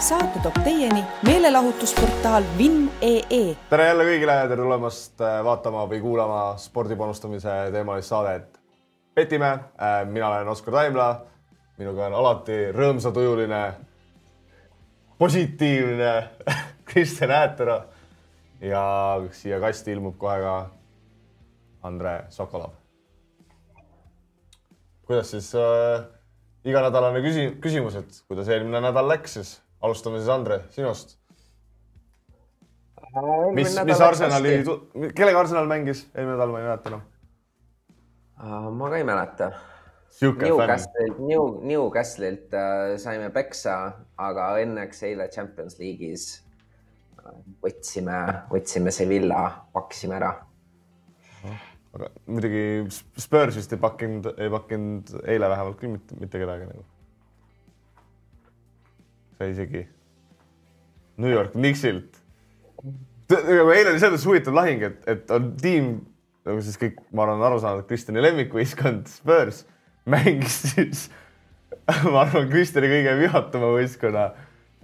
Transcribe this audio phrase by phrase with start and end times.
[0.00, 3.56] saate toob teieni meelelahutusportaal Vinn.ee.
[3.70, 8.56] tere jälle kõigile, tere tulemast äh, vaatama või kuulama spordi panustamise teemalist saadet.
[9.14, 11.10] petime, äh, mina olen Oskar Taimla,
[11.78, 13.60] minuga on alati rõõmsatujuline,
[15.18, 16.12] positiivne
[16.88, 17.80] Kristjan Äätero
[18.60, 18.82] ja
[19.36, 20.58] siia kasti ilmub kohe ka
[21.82, 22.72] Andre Sokolov.
[25.04, 26.06] kuidas siis äh,
[26.64, 29.58] iganädalane küsi-, küsimus, et kuidas eelmine nädal läks siis?
[29.80, 31.16] Alustame siis, Andre, sinust.
[33.56, 34.60] mis, mis Arsenali,
[35.16, 37.02] kellega Arsenal mängis eelmine nädal, ma ei mäleta enam
[38.38, 38.70] no..
[38.76, 39.50] ma ka ei mäleta.
[40.20, 43.76] Newcastle'ilt, New, Newcastle'ilt äh, saime peksa,
[44.20, 46.26] aga õnneks eile Champions League'is
[47.22, 50.34] äh, võtsime, võtsime Sevilla, pakkisime ära
[51.96, 52.62] aga muidugi
[53.18, 56.84] Spurs vist ei pakkinud, ei pakkinud eile vähemalt küll mitte, mitte kedagi nagu.
[59.40, 59.86] Sai isegi
[61.20, 62.20] New York Knicksilt.
[63.30, 65.92] nagu eile oli selles mõttes huvitav lahing, et, et on tiim
[66.48, 69.64] nagu siis kõik, ma arvan, aru saanud, Kristjani lemmikvõistkond Spurs
[70.10, 71.06] mängis siis
[72.12, 74.26] ma arvan, Kristjani kõige vihatuma võistkonna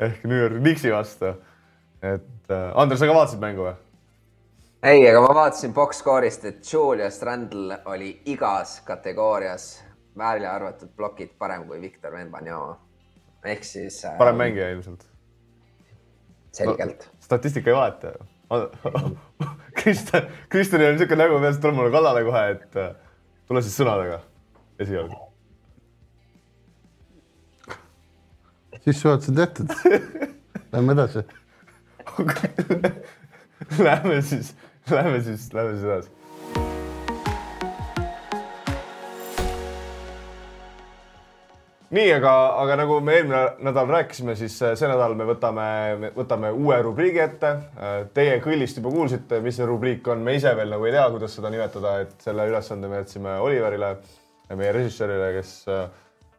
[0.08, 1.34] ehk New York Knicksi vastu.
[2.02, 3.74] et äh, Andres, sa ka vaatasid mängu või?
[4.86, 9.70] ei, aga ma vaatasin box-score'ist, et Julius Randle oli igas kategoorias
[10.16, 12.76] välja arvatud plokid parem kui Victor Wembanyama.
[13.52, 14.16] Ehk siis äh,.
[14.18, 15.06] parem mängija ilmselt.
[16.52, 17.20] selgelt no,.
[17.20, 18.26] statistika ei valeta ju.
[19.78, 22.92] Kristjan, Kristjanil on niisugune nägu peas, tuleb mulle kallale kohe, et äh,
[23.48, 24.20] tule siis sõnadega
[24.82, 25.22] esialgu.
[28.86, 29.68] sissejuhatused tehtud.
[30.72, 31.24] Lähme edasi
[33.86, 34.54] Lähme siis
[34.90, 36.10] Lähme siis, lähme siis edasi.
[41.94, 45.66] Nii, aga, aga nagu me eelmine nädal rääkisime, siis äh, see nädal me võtame,
[46.16, 47.52] võtame uue rubriigi ette.
[47.76, 51.06] Äh, teie kõllist juba kuulsite, mis see rubriik on, me ise veel nagu ei tea,
[51.14, 53.94] kuidas seda nimetada, et selle ülesande me jätsime Oliverile,
[54.54, 55.86] meie režissöörile, kes äh,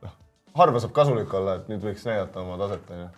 [0.03, 0.19] noh,
[0.59, 3.09] harva saab kasulik olla, et nüüd võiks näidata oma taset, onju.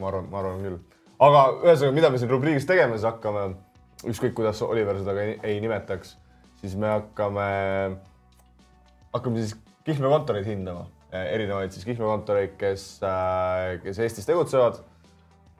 [0.00, 0.82] ma arvan, ma arvan küll.
[1.28, 3.48] aga ühesõnaga, mida me siin rubriigis tegema siis hakkame
[4.04, 6.16] ükskõik kuidas Oliver seda ka ei, ei nimetaks,
[6.60, 7.46] siis me hakkame,
[9.14, 9.56] hakkame siis
[9.86, 10.86] kihlveokontoreid hindama,
[11.34, 14.80] erinevaid siis kihlveokontoreid, kes, äh, kes Eestis tegutsevad.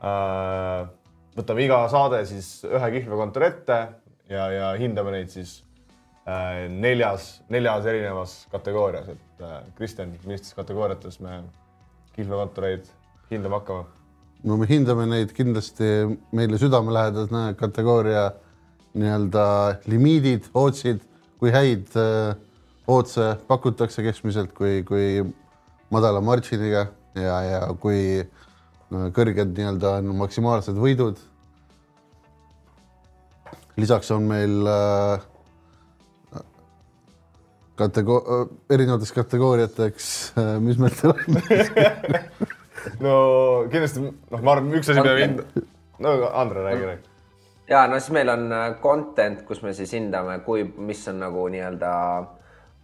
[0.05, 0.87] Äh,
[1.37, 3.81] võtame iga saade siis ühe kihlveokontori ette
[4.33, 5.63] ja, ja hindame neid siis
[6.27, 9.45] neljas, neljas erinevas kategoorias, et
[9.79, 11.37] Kristjan, millistes kategooriates me
[12.17, 12.89] kihlveokontoreid
[13.31, 13.87] hindama hakkame
[14.47, 15.93] no me hindame neid kindlasti
[16.35, 18.29] meile südamelähedane kategooria
[18.97, 19.47] nii-öelda
[19.91, 21.03] limiidid, ootsid,
[21.41, 22.37] kui häid äh,
[22.89, 25.21] ootse pakutakse keskmiselt, kui, kui
[25.95, 28.01] madala marginiga ja, ja kui
[28.91, 31.21] no, kõrged nii-öelda on maksimaalsed võidud.
[33.77, 35.25] lisaks on meil äh,
[37.77, 41.27] katego-, äh, erinevateks kategooriateks äh,, mis meil tuleb
[43.05, 43.17] no
[43.73, 45.45] kindlasti, noh, ma arvan, üks asi, mida mind,
[46.03, 47.15] no Andre, räägi, räägi.
[47.69, 51.47] ja no siis meil on äh, content, kus me siis hindame, kui, mis on nagu
[51.53, 51.93] nii-öelda,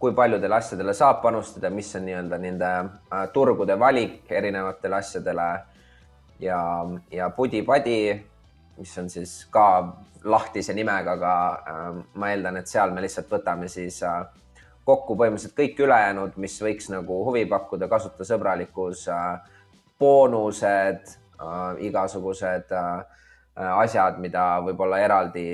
[0.03, 5.45] kui paljudele asjadele saab panustada, mis on nii-öelda nende äh, turgude valik erinevatele asjadele.
[6.43, 6.59] Ja,
[7.11, 7.99] ja pudi-padi,
[8.75, 9.65] mis on siis ka
[10.27, 14.25] lahtise nimega, aga äh, ma eeldan, et seal me lihtsalt võtame siis äh,
[14.83, 19.29] kokku põhimõtteliselt kõik ülejäänud, mis võiks nagu huvi pakkuda, kasutajasõbralikkus äh,
[20.03, 23.21] boonused äh,, igasugused äh,
[23.55, 25.47] asjad, mida võib-olla eraldi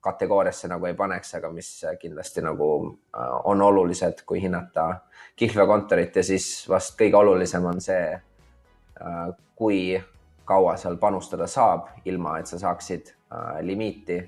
[0.00, 1.68] kategooriasse nagu ei paneks, aga mis
[2.00, 4.88] kindlasti nagu äh, on olulised, kui hinnata
[5.36, 10.00] kihlveokontorit ja siis vast kõige olulisem on see äh,, kui
[10.44, 14.20] kaua seal panustada saab, ilma et sa saaksid äh, limiiti.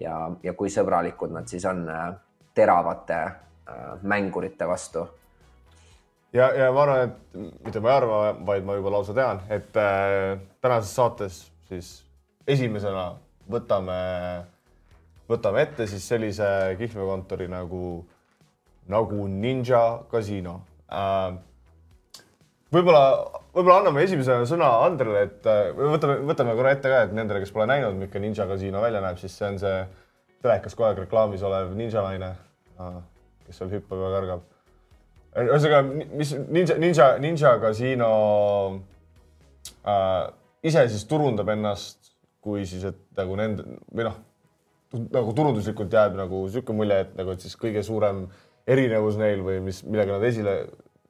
[0.00, 2.06] Ja, ja kui sõbralikud nad siis on äh,
[2.56, 5.04] teravate äh, mängurite vastu.
[6.32, 9.76] Ja, ja ma arvan, et mitte ma ei arva, vaid ma juba lausa tean, et
[9.76, 11.90] äh, tänases saates siis
[12.48, 13.10] esimesena
[13.52, 13.98] võtame,
[15.30, 16.46] võtame ette siis sellise
[16.80, 18.02] kihlveokontori nagu,
[18.92, 20.60] nagu Ninja Casino
[20.90, 21.32] äh,.
[22.72, 23.04] võib-olla,
[23.54, 27.54] võib-olla anname esimesena sõna Andrele, et äh, võtame, võtame korra ette ka, et nendele, kes
[27.54, 29.82] pole näinud, milline Ninja Casino välja näeb, siis see on see
[30.42, 32.32] telekas kogu aeg reklaamis olev ninja naine
[32.80, 32.98] äh,,
[33.46, 34.48] kes seal hüppab ja kargab
[35.32, 38.12] ühesõnaga, mis Ninja, Ninja, Ninja Casino
[39.86, 40.26] äh,
[40.66, 43.64] ise siis turundab ennast kui siis, et nagu nende
[43.94, 44.18] või noh,
[44.92, 48.26] nagu turunduslikult jääb nagu niisugune mulje, et nagu, et siis kõige suurem
[48.68, 50.56] erinevus neil või mis, millega nad esile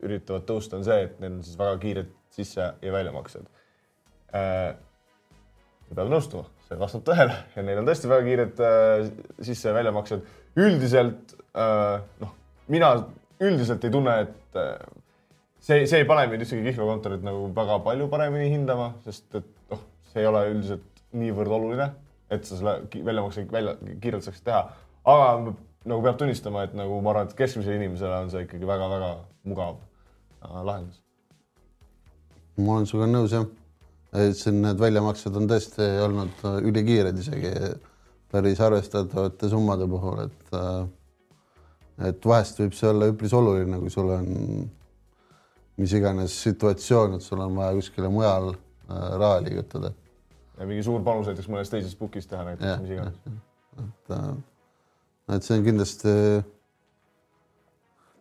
[0.02, 3.46] üritavad tõusta, on see, et neil on siis väga kiired sisse- ja väljamaksed.
[4.34, 4.74] äh,.
[5.88, 9.74] sa pead nõustuma, see vastab tõele ja neil on tõesti väga kiired äh, sisse- ja
[9.74, 10.22] väljamaksed.
[10.56, 12.34] üldiselt äh, noh,
[12.68, 12.94] mina
[13.40, 14.78] üldiselt ei tunne, et äh,
[15.60, 19.84] see, see ei pane meid ühtegi kihlveokontorit nagu väga palju paremini hindama, sest et noh,
[20.12, 21.90] see ei ole üldiselt niivõrd oluline,
[22.32, 24.64] et sa selle väljamakse välja kiirelt saaksid teha.
[25.04, 29.10] aga nagu peab tunnistama, et nagu ma arvan, et keskmisele inimesele on see ikkagi väga-väga
[29.50, 31.00] mugav äh, lahendus.
[32.58, 33.46] ma olen sinuga nõus jah,
[34.22, 37.54] et siin need väljamaksed on tõesti olnud äh, ülikiired isegi
[38.32, 40.84] päris arvestatavate summade puhul, et äh,
[42.08, 44.28] et vahest võib see olla üpris oluline, kui sul on
[45.80, 48.52] mis iganes situatsioon, et sul on vaja kuskile mujal
[48.88, 49.92] raha liigutada.
[50.58, 53.20] Ja mingi suur panus näiteks mõnes teises book'is teha näiteks, mis iganes.
[53.82, 54.32] et äh,
[55.36, 56.16] et see on kindlasti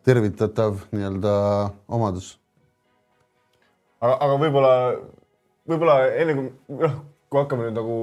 [0.06, 1.34] tervitatav nii-öelda
[1.88, 2.36] omadus
[4.02, 4.76] aga, aga võib-olla,
[5.70, 6.96] võib-olla enne kui noh,
[7.32, 7.98] kui hakkame nüüd nagu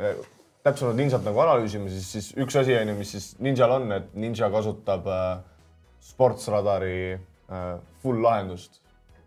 [0.00, 0.20] eh,
[0.66, 4.12] täpsemalt Ninjat nagu analüüsima, siis, siis üks asi on ju, mis siis Ninjal on, et
[4.18, 5.32] Ninja kasutab äh,
[6.10, 7.72] sportsradari äh,
[8.02, 8.80] full lahendust.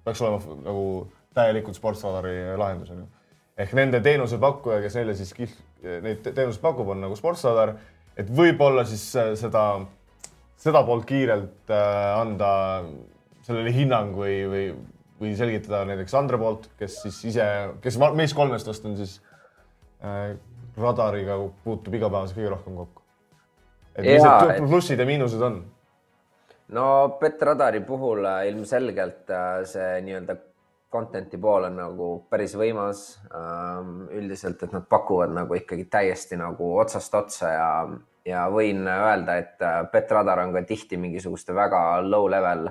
[0.03, 0.85] peaks olema nagu
[1.33, 3.11] täielikult sportsradari lahendus on ju.
[3.57, 5.59] Ehk nende teenusepakkuja, kes neile siis kihl-,
[6.03, 7.75] neid te- teenuseid pakub, on nagu sportsradar,
[8.17, 9.65] et võib-olla siis äh, seda,
[10.61, 12.53] seda poolt kiirelt äh, anda
[13.43, 14.63] sellele hinnang või, või,
[15.21, 17.45] või selgitada näiteks Andre poolt, kes siis ise,
[17.83, 19.19] kes meist kolmest vast on siis
[20.01, 20.33] äh,
[20.79, 23.03] radariga puutub igapäevaselt kõige rohkem kokku.
[23.93, 25.61] et mis need plussid ja miinused on?
[26.73, 26.87] no
[27.21, 29.29] petradari puhul äh, ilmselgelt
[29.69, 30.39] see nii-öelda
[30.93, 33.03] content'i pool on nagu päris võimas.
[34.13, 37.69] üldiselt, et nad pakuvad nagu ikkagi täiesti nagu otsast otsa ja,
[38.25, 42.67] ja võin öelda, et äh, petradar on ka tihti mingisuguste väga low level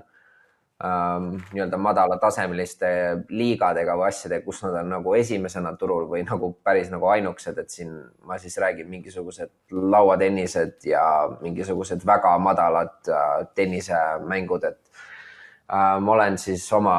[0.84, 2.92] ähm, nii-öelda madalatasemeliste
[3.28, 7.74] liigadega või asjadega, kus nad on nagu esimesena turul või nagu päris nagu ainukesed, et
[7.74, 7.98] siin
[8.28, 11.04] ma siis räägin mingisugused lauatennised ja
[11.42, 14.80] mingisugused väga madalad äh, tennisemängud, et
[15.69, 16.96] äh, ma olen siis oma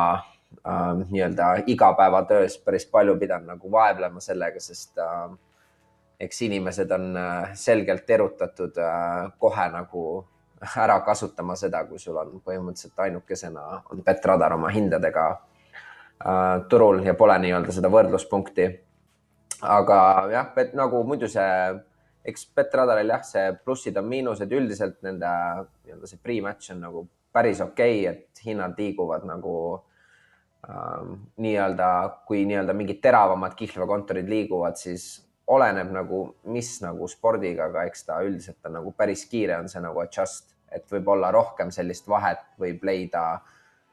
[0.67, 5.33] äh, nii-öelda igapäevatöös päris palju pidanud nagu vaevlema sellega, sest äh,
[6.19, 10.03] eks inimesed on äh, selgelt erutatud äh, kohe nagu
[10.77, 17.15] ära kasutama seda, kui sul on põhimõtteliselt ainukesena on Petradar oma hindadega äh, turul ja
[17.19, 18.69] pole nii-öelda seda võrdluspunkti.
[19.61, 19.97] aga
[20.31, 21.81] jah, nagu muidu see,
[22.25, 25.31] eks Petradaril jah, see plussid on miinused, üldiselt nende
[25.83, 29.55] nii-öelda see pre-match on nagu päris okei okay,, et hinnad liiguvad nagu
[30.63, 31.87] nii-öelda,
[32.27, 35.07] kui nii-öelda mingid teravamad kihlveokontorid liiguvad, siis
[35.51, 39.81] oleneb nagu, mis nagu spordiga, aga eks ta üldiselt on nagu päris kiire on see
[39.83, 43.25] nagu adjust, et võib-olla rohkem sellist vahet võib leida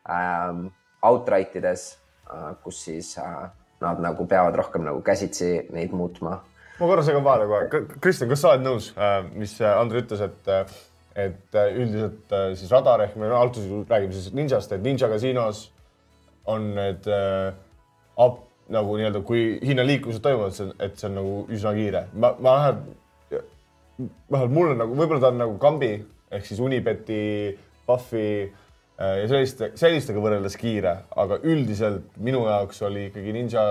[0.07, 0.69] ähm,
[1.03, 1.89] outright ides
[2.31, 3.51] äh,, kus siis äh,
[3.83, 6.39] nad nagu peavad rohkem nagu käsitsi neid muutma
[6.81, 7.83] ma korra segan vahele kohe.
[8.01, 8.93] Kristjan, kas sa oled nõus,
[9.37, 10.49] mis äh, Andrei ütles, et,
[11.19, 15.67] et äh, üldiselt äh, siis radar ehk me alguses räägime siis Ninjast, et Ninja kasiinos
[16.51, 17.51] on need äh,
[18.21, 22.07] up, nagu nii-öelda, kui hinnaliiklused toimuvad, et see on nagu üsna kiire.
[22.15, 23.47] ma, ma vähemalt,
[24.31, 25.95] vähemalt mul on nagu, võib-olla ta on nagu kambi
[26.31, 27.23] ehk siis Unibeti,
[27.87, 33.65] Puffi äh, ja selliste, sellistega võrreldes kiire, aga üldiselt minu jaoks oli ikkagi Ninja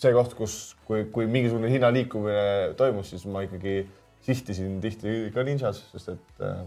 [0.00, 3.82] see koht, kus, kui, kui mingisugune hinna liikumine toimus, siis ma ikkagi
[4.24, 6.60] sihtisin tihti ka Ninjas, sest et äh,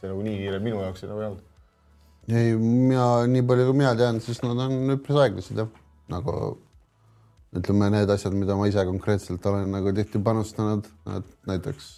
[0.00, 1.46] see nagu nii kiire minu jaoks nagu ei olnud.
[2.28, 5.70] ei, mina nii palju, kui mina tean, siis nad on üpris aeglased jah,
[6.12, 6.34] nagu
[7.56, 10.86] ütleme, need asjad, mida ma ise konkreetselt olen nagu tihti panustanud,
[11.16, 11.88] et näiteks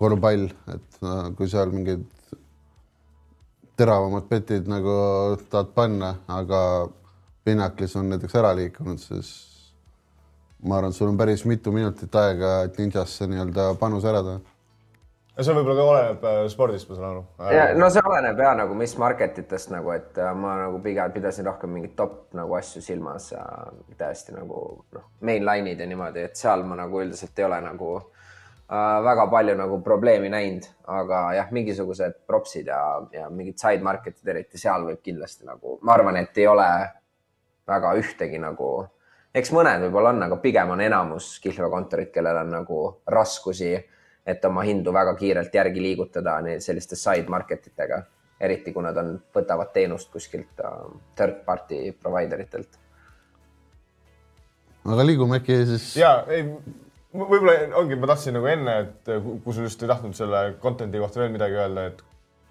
[0.00, 1.02] korvpall, et
[1.38, 2.06] kui seal mingid
[3.80, 4.96] teravamad petid nagu
[5.50, 6.62] tahad panna, aga
[7.44, 9.30] Pinnaklis on näiteks ära liikunud, siis
[10.66, 14.49] ma arvan, et sul on päris mitu minutit aega, et Ninjasse nii-öelda panus ära teha
[15.36, 17.24] ja see võib-olla ka oleneb äh, spordist, ma saan aru.
[17.78, 21.46] no see oleneb ja nagu mis market itest nagu, et äh, ma nagu pigem pidasin
[21.46, 23.42] rohkem mingeid top nagu asju silmas ja
[24.00, 24.62] täiesti nagu
[24.96, 29.56] noh, mainline'id ja niimoodi, et seal ma nagu üldiselt ei ole nagu äh, väga palju
[29.60, 30.66] nagu probleemi näinud,
[31.00, 32.80] aga jah, mingisugused propsid ja,
[33.14, 36.70] ja mingid side market'id eriti seal võib kindlasti nagu, ma arvan, et ei ole
[37.70, 38.72] väga ühtegi nagu,
[39.34, 43.76] eks mõned võib-olla on, aga pigem on enamus kihlveokontorid, kellel on nagu raskusi
[44.26, 48.02] et oma hindu väga kiirelt järgi liigutada neid selliste side market itega,
[48.40, 52.78] eriti kui nad on, võtavad teenust kuskilt uh, third party provider itelt.
[54.90, 56.46] aga liigume äkki siis ja ei,
[57.12, 61.02] võib-olla ongi, ma tahtsin nagu enne, et kui kui sul just ei tahtnud selle content'i
[61.02, 62.04] kohta veel midagi öelda, et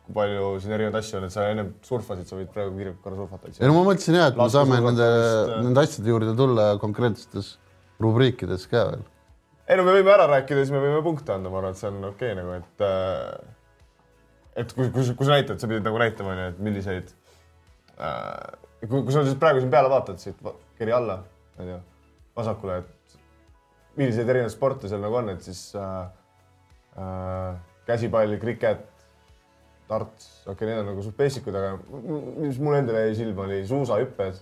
[0.05, 3.21] kui palju siin erinevaid asju on, et sa ennem surfasid, sa võid praegu kiirelt korra
[3.21, 3.53] surfata.
[3.55, 7.55] ei no ma mõtlesin ja, et me saame nende äh,, nende asjade juurde tulla konkreetsetes
[8.03, 9.07] rubriikides ka veel.
[9.69, 11.89] Ei no me võime ära rääkida, siis me võime punkte anda, ma arvan, et see
[11.91, 15.99] on okei okay, nagu, et äh, et kui, kui, kui sa näitad, sa pidid nagu
[16.01, 17.11] näitama, onju, et milliseid
[18.01, 18.57] äh,,
[18.87, 20.41] kui, kui sa nüüd praegu siin peale vaatad siit
[20.79, 21.19] kiri alla,
[21.61, 21.77] onju,
[22.39, 23.19] vasakule, et
[23.99, 26.01] milliseid erinevaid sporte seal nagu on, et siis äh,
[26.97, 28.87] äh, käsipall, kriket,
[29.89, 31.77] darts, okei okay,, need on nagu suht basic ud, aga
[32.41, 34.41] mis mulle endale jäi silma, oli suusahüpped,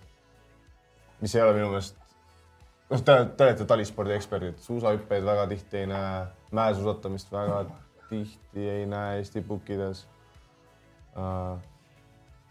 [1.19, 2.06] mis ei ole minu meelest
[2.89, 6.25] noh, te, te olete talispordi eksperdid, suusahüppeid väga tihti ei näe,
[6.55, 7.63] mäesuusatamist väga
[8.09, 10.05] tihti ei näe Eesti pukkides
[11.15, 11.57] uh,.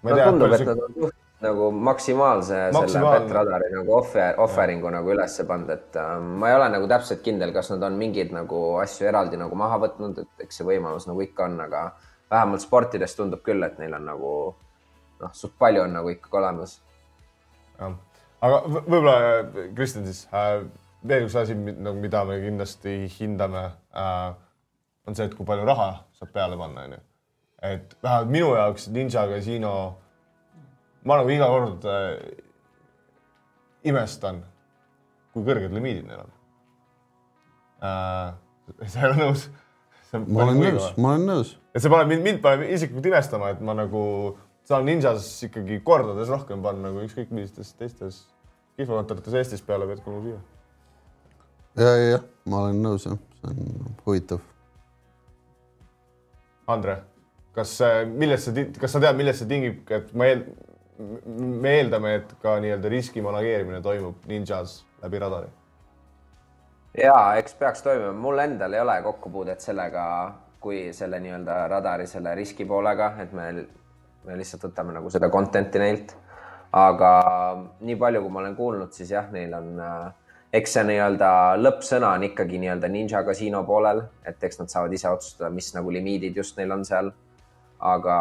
[0.04, 3.20] ei no tea, tundub, et nad on suht nagu maksimaalse selle Maksimaalne.
[3.20, 7.52] Petradari nagu offer, offering'u nagu ülesse pannud, et äh, ma ei ole nagu täpselt kindel,
[7.52, 11.20] kas nad on mingeid nagu asju eraldi nagu maha võtnud, et eks see võimalus nagu
[11.24, 11.82] ikka on, aga
[12.32, 14.32] vähemalt sportides tundub küll, et neil on nagu
[15.20, 16.78] noh, suht palju on nagu ikkagi olemas.
[17.78, 17.92] jah,
[18.44, 19.16] aga võ- võib-olla
[19.76, 20.64] Kristjan siis äh,
[21.06, 23.64] veel üks asi, nagu mida me kindlasti hindame
[23.96, 24.32] äh,,
[25.06, 26.98] on see, et kui palju raha saab peale panna, onju.
[27.66, 29.74] et vähemalt minu jaoks Ninja Casino,
[31.06, 32.16] ma nagu iga kord äh,
[33.86, 34.42] imestan,
[35.34, 36.34] kui kõrged limiidid neil on
[37.86, 38.34] äh,.
[38.90, 39.48] sa ei ole nõus?
[40.16, 41.54] ma olen nõus, ma olen nõus.
[41.74, 44.02] et see paneb mind, mind paneb isiklikult imestama, et ma nagu
[44.66, 48.24] saan Ninjas ikkagi kordades rohkem panna kui ükskõik millistes teistes
[48.76, 50.38] kihvakontorites Eestis peale kulu siia.
[51.76, 54.40] ja, ja, jah, ma olen nõus jah, see on huvitav.
[56.66, 56.96] Andre,
[57.54, 57.76] kas,
[58.10, 60.48] millest see, kas sa tead, millest see tingib, et ma eel-,
[61.36, 65.48] me eeldame, et ka nii-öelda riski manageerimine toimub Ninjas läbi radari.
[66.98, 70.04] ja eks peaks toimuma, mul endal ei ole kokkupuudet sellega,
[70.60, 73.50] kui selle nii-öelda radari selle riski poolega, et me,
[74.26, 76.14] me lihtsalt võtame nagu seda content'i neilt.
[76.76, 77.10] aga
[77.80, 80.08] nii palju, kui ma olen kuulnud, siis jah, neil on äh,
[80.56, 81.30] eks see nii-öelda
[81.60, 85.92] lõppsõna on ikkagi nii-öelda Ninja Casino poolel, et eks nad saavad ise otsustada, mis nagu
[85.92, 87.12] limiidid just neil on seal.
[87.76, 88.12] aga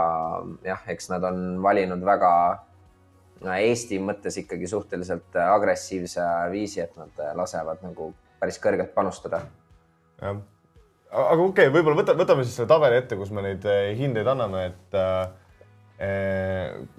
[0.67, 2.65] jah, eks nad on valinud väga äh,
[3.43, 8.09] Eesti mõttes ikkagi suhteliselt äh, agressiivse viisi, et nad äh, lasevad nagu
[8.39, 9.41] päris kõrgelt panustada.
[10.19, 10.35] aga
[11.12, 13.63] okei okay,, võib-olla võta, võtame siis selle tabeli ette, kus me neid
[14.00, 15.29] hindeid anname, et äh,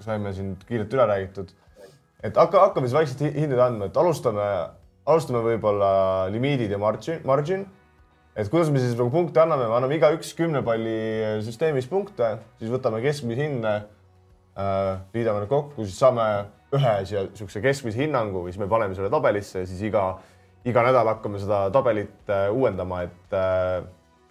[0.01, 1.51] saime siin kiirelt üle räägitud.
[2.23, 4.45] et hakka, hakkame siis vaikselt hi- hindeid andma, et alustame,
[5.05, 5.89] alustame võib-olla
[6.33, 7.65] limiidid ja margin, margin.
[8.35, 10.97] et kuidas me siis nagu punkte anname, me anname igaüks kümne palli
[11.45, 13.75] süsteemis punkte, siis võtame keskmise hinne
[14.57, 16.25] äh,, liidame need kokku, siis saame
[16.73, 20.07] ühe siia niisuguse keskmise hinnangu või siis me paneme selle tabelisse ja siis iga,
[20.67, 23.85] iga nädal hakkame seda tabelit äh, uuendama, et äh,,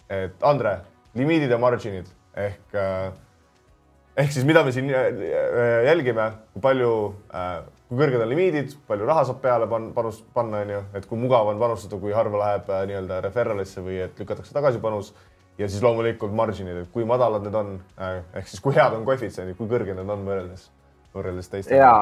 [0.07, 0.77] et Andre,
[1.15, 2.07] limiidid ja margin'id
[2.37, 3.09] ehk äh,
[4.17, 6.91] ehk siis mida me siin äh, jälgime, kui palju
[7.33, 7.57] äh,,
[7.87, 11.51] kui kõrged on limiidid, palju raha saab peale pan-, panus, panna, onju, et kui mugav
[11.51, 15.13] on panustada, kui harva läheb äh, nii-öelda referral'isse või et lükatakse tagasi panus.
[15.57, 19.05] Ja siis loomulikult margin'id, et kui madalad need on äh,, ehk siis kui head on
[19.07, 20.67] koefitsiendid, kui kõrged need on võrreldes,
[21.15, 21.79] võrreldes teistega.
[21.79, 21.93] ja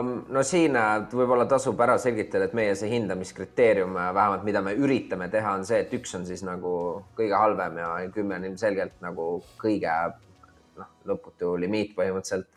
[0.00, 4.74] um, no siin äh, võib-olla tasub ära selgitada, et meie see hindamiskriteerium, vähemalt mida me
[4.74, 6.72] üritame teha, on see, et üks on siis nagu
[7.18, 9.94] kõige halvem ja kümme on ilmselgelt nagu kõige
[10.80, 12.48] noh, lõputu limiit põhimõtteliselt.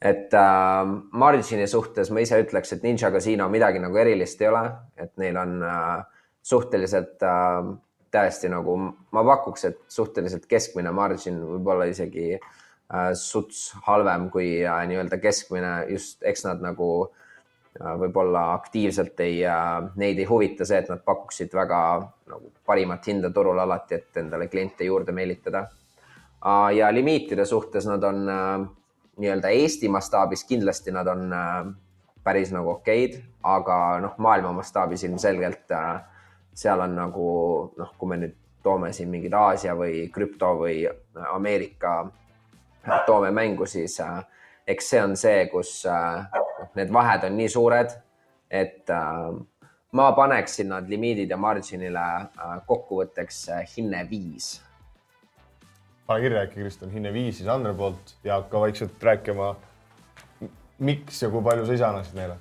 [0.00, 4.64] et äh, margin'i suhtes ma ise ütleks, et Ninja Casino midagi nagu erilist ei ole,
[4.96, 6.02] et neil on äh,
[6.42, 7.70] suhteliselt äh,
[8.10, 8.76] täiesti nagu,
[9.12, 15.74] ma pakuks, et suhteliselt keskmine margin võib-olla isegi äh, suts halvem kui äh, nii-öelda keskmine,
[15.94, 21.04] just eks nad nagu äh, võib-olla aktiivselt ei äh,, neid ei huvita see, et nad
[21.06, 21.82] pakuksid väga
[22.30, 25.68] nagu parimat hinda turul alati, et endale kliente juurde meelitada.
[26.76, 28.68] Ja limiitide suhtes nad on äh,
[29.20, 31.66] nii-öelda Eesti mastaabis kindlasti nad on äh,
[32.24, 36.00] päris nagu okeid, aga noh, maailma mastaabis ilmselgelt äh,
[36.54, 37.26] seal on nagu
[37.78, 40.82] noh, kui me nüüd toome siin mingid Aasia või krüpto või
[41.32, 41.94] Ameerika
[43.06, 43.96] toome mängu, siis
[44.68, 46.24] eks see on see, kus äh,
[46.76, 47.92] need vahed on nii suured,
[48.50, 48.90] et
[49.92, 52.06] ma paneksin nad limiidid ja margin'ile
[52.66, 53.44] kokkuvõtteks
[53.76, 54.56] hinne viis
[56.10, 59.52] pane kirja äkki, Kristjan, hinne viis siis Andre poolt ja hakka vaikselt rääkima,
[60.82, 62.38] miks ja kui palju sa ise annaksid neile?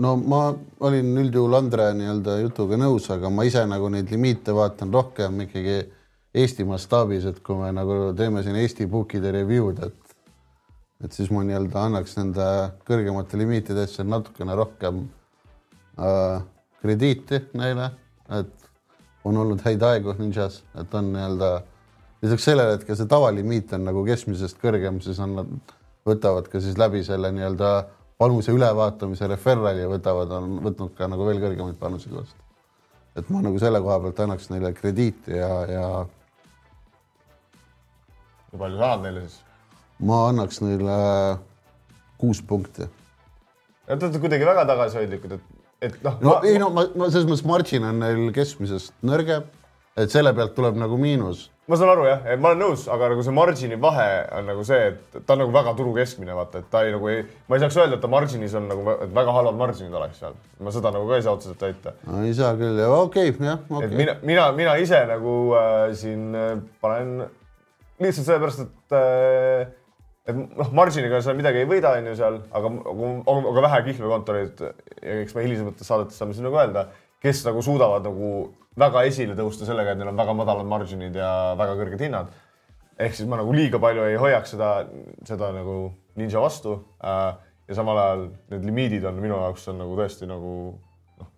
[0.00, 0.40] No ma
[0.84, 5.78] olin üldjuhul Andre nii-öelda jutuga nõus, aga ma ise nagu neid limiite vaatan rohkem ikkagi
[6.36, 10.14] Eesti mastaabis, et kui me nagu teeme siin Eesti bookide review'd, et
[11.00, 12.46] et siis ma nii-öelda annaks nende
[12.84, 15.06] kõrgemate limiitidesse natukene rohkem
[15.96, 16.44] äh,
[16.84, 17.88] krediiti neile,
[18.28, 18.70] et
[19.24, 21.54] on olnud häid aegu Ninjas, et on nii-öelda
[22.22, 25.74] lisaks sellele, et ka see tavalimiit on nagu keskmisest kõrgem, siis on nad
[26.06, 27.72] võtavad ka siis läbi selle nii-öelda
[28.20, 32.40] panuse ülevaatamise referrali ja võtavad, on võtnud ka nagu veel kõrgemaid panuseid vastu.
[33.16, 35.86] et ma nagu selle koha pealt annaks neile krediiti ja, ja.
[38.50, 39.38] kui palju sa annad neile siis?
[40.00, 40.96] ma annaks neile
[42.20, 42.88] kuus punkti.
[43.86, 45.46] Te olete kuidagi väga tagasihoidlikud, et,
[45.88, 46.18] et noh.
[46.20, 49.48] no ma, ei no ma, ma selles mõttes margin on neil keskmisest nõrgem,
[49.96, 53.22] et selle pealt tuleb nagu miinus ma saan aru jah, ma olen nõus, aga nagu
[53.22, 56.70] see margini vahe on nagu see, et ta on nagu väga turu keskmine, vaata, et
[56.72, 59.58] ta ei nagu ei, ma ei saaks öelda, et ta marginis on nagu, väga halvad
[59.60, 60.38] marginid oleks seal.
[60.60, 62.22] ma seda nagu ka ei saa otseselt väita no,.
[62.26, 63.86] ei saa küll, okei okay,, jah okay..
[63.86, 67.28] et mina, mina, mina ise nagu äh, siin äh, panen
[68.00, 69.76] lihtsalt sellepärast, et äh,
[70.30, 74.64] et noh, marginiga sa midagi ei võida, on ju seal, aga, aga, aga vähe kihlveokontoreid
[74.64, 76.88] ja eks me hilisemates saadetes saame siin nagu öelda,
[77.20, 78.30] kes nagu suudavad nagu
[78.80, 82.30] väga esile tõusta sellega, et neil on väga madalad marginid ja väga kõrged hinnad.
[83.00, 84.70] ehk siis ma nagu liiga palju ei hoiaks seda,
[85.24, 86.74] seda nagu Ninja vastu
[87.04, 87.36] äh,.
[87.68, 90.54] ja samal ajal need limiidid on minu jaoks on nagu tõesti nagu
[91.20, 91.30] noh,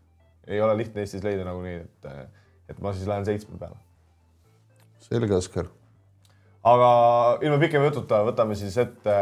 [0.46, 2.32] ei ole lihtne Eestis leida nagunii, et,
[2.72, 3.76] et ma siis lähen seitsme peale.
[4.98, 5.68] selge, Oskar.
[6.64, 6.90] aga
[7.42, 9.18] ilma pikema jututa võtame siis ette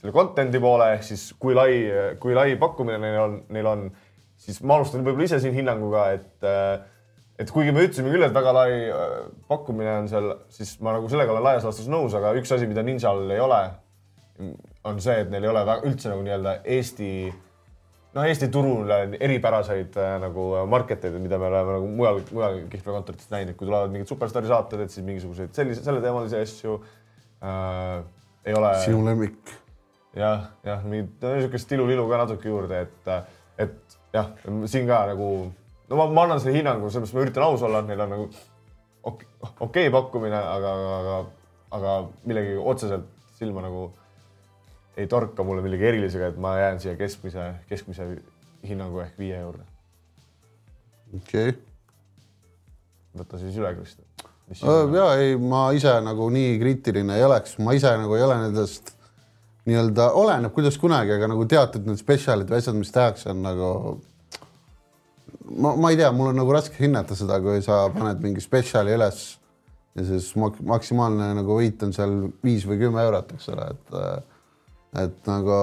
[0.00, 1.72] selle content'i poole ehk siis kui lai,
[2.20, 3.90] kui lai pakkumine neil on, neil on,
[4.40, 6.80] siis ma alustan võib-olla ise siin hinnanguga, et äh,
[7.40, 9.12] et kuigi me ütlesime küll, et väga lai äh,
[9.48, 12.84] pakkumine on seal, siis ma nagu sellega olen laias laastus nõus, aga üks asi, mida
[12.84, 13.60] Ninjal ei ole,
[14.88, 17.10] on see, et neil ei ole väga, üldse nagu nii-öelda Eesti,
[18.16, 23.32] noh, Eesti turul eripäraseid äh, nagu market eid, mida me oleme nagu mujal, mujal kihlveokontorites
[23.32, 26.76] näinud, kui tulevad mingid superstaari saated, et siis mingisuguseid sellise, selleteemalisi asju
[27.40, 27.98] äh,
[28.44, 28.76] ei ole.
[28.84, 29.56] sinu lemmik.
[30.16, 33.14] jah, jah, mingit no, niisugust ilu-lilu ka natuke juurde, et,
[33.60, 34.32] et jah,
[34.70, 35.30] siin ka nagu
[35.90, 38.28] no ma, ma annan selle hinnangu, sellepärast ma üritan aus olla, et neil on nagu
[39.02, 39.28] okei
[39.66, 41.16] okay pakkumine, aga, aga,
[41.78, 41.96] aga
[42.28, 43.88] millegi otseselt silma nagu
[45.00, 48.06] ei torka mulle millegi erilisega, et ma jään siia keskmise, keskmise
[48.66, 49.64] hinnangu ehk viie juurde.
[51.16, 51.58] okei okay..
[53.16, 54.06] võta siis üle, Kristjan.
[54.94, 58.94] ja ei, ma ise nagu nii kriitiline ei oleks, ma ise nagu ei ole nendest
[59.68, 63.68] nii-öelda, oleneb kuidas kunagi, aga nagu teatud need spetsialid või asjad, mis tehakse, on nagu
[65.56, 68.94] ma, ma ei tea, mul on nagu raske hinnata seda, kui sa paned mingi spetsiali
[68.96, 69.22] üles
[69.98, 73.98] ja siis mak maksimaalne nagu võit on seal viis või kümme eurot, eks ole, et
[75.00, 75.56] et nagu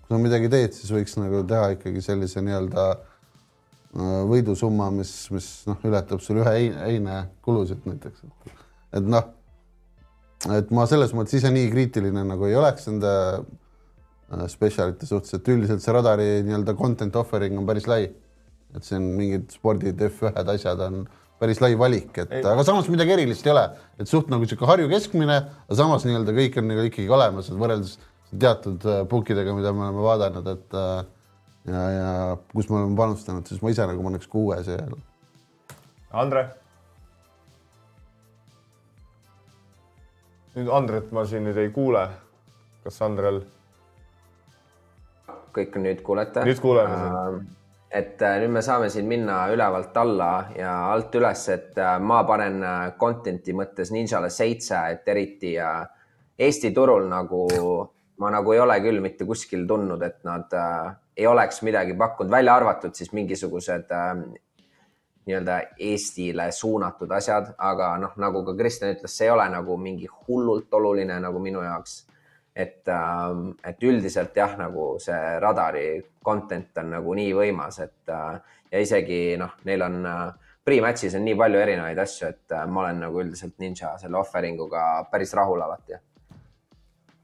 [0.00, 5.50] kui sa midagi teed, siis võiks nagu teha ikkagi sellise nii-öelda äh, võidusumma, mis, mis
[5.70, 8.24] noh, ületab sul ühe heine kulusid näiteks.
[8.98, 9.28] et noh,
[10.48, 15.52] et ma selles mõttes ise nii kriitiline nagu ei oleks nende äh, spetsialite suhtes, et
[15.52, 18.06] üldiselt see radari nii-öelda content offering on päris lai
[18.76, 21.02] et see on mingid spordid, F1-d, asjad on
[21.40, 22.44] päris lai valik, et ei.
[22.44, 23.64] aga samas midagi erilist ei ole,
[24.00, 27.60] et suht nagu sihuke Harju keskmine, aga samas nii-öelda kõik on nagu ikkagi olemas, et
[27.60, 27.96] võrreldes
[28.30, 30.98] teatud pukkidega, äh, mida me oleme vaadanud, et äh,
[31.72, 32.10] ja, ja
[32.52, 35.00] kus me oleme panustanud, siis ma ise nagu paneks kuue seejärel.
[36.20, 36.46] Andre?
[40.56, 42.08] Nüüd Andret ma siin nüüd ei kuule.
[42.84, 43.42] kas Andrel?
[45.54, 46.44] kõik nüüd kuulete?
[46.46, 47.56] nüüd kuuleme sind
[47.90, 52.22] et äh, nüüd me saame siin minna ülevalt alla ja alt üles, et äh, ma
[52.28, 55.56] panen äh, content'i mõttes Ninjale seitse, et eriti
[56.40, 57.46] Eesti turul nagu
[58.20, 60.54] ma nagu ei ole küll mitte kuskil tundnud, et nad
[61.16, 63.92] ei oleks midagi pakkunud, välja arvatud siis mingisugused
[65.28, 70.08] nii-öelda Eestile suunatud asjad, aga noh, nagu ka Kristjan ütles, see ei ole nagu mingi
[70.08, 72.00] hullult oluline nagu minu jaoks
[72.56, 75.86] et, ähm, et üldiselt jah, nagu see radari
[76.24, 78.38] content on nagu nii võimas, et äh,
[78.72, 82.84] ja isegi noh, neil on äh, pre-match'is on nii palju erinevaid asju, et äh, ma
[82.84, 85.98] olen nagu üldiselt Ninja selle offering uga päris rahul alati.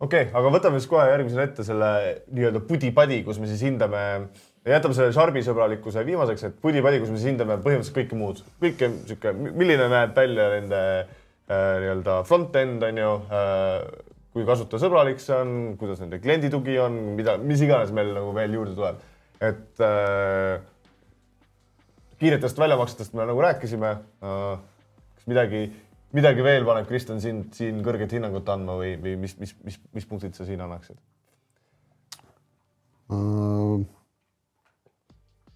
[0.01, 1.91] okei okay,, aga võtame siis kohe järgmisena ette selle
[2.31, 4.05] nii-öelda pudi-padi, kus me siis hindame,
[4.67, 8.91] jätame selle Sharpi sõbralikkuse viimaseks, et pudi-padi, kus me siis hindame põhimõtteliselt kõike muud, kõike
[9.07, 15.53] sihuke, milline näeb välja nende äh, nii-öelda front-end on ju äh, kui kasutajasõbralik see on,
[15.81, 18.99] kuidas nende klienditugi on, mida, mis iganes meil nagu veel juurde tuleb.
[19.41, 20.61] et äh,
[22.21, 24.61] kiiretest väljamaksetest me nagu rääkisime äh,.
[25.17, 25.67] kas midagi,
[26.17, 30.09] midagi veel paneb Kristjan sind siin kõrget hinnangut andma või, või mis, mis, mis, mis
[30.09, 30.97] punktid sa siin annaksid
[33.13, 33.85] uh,?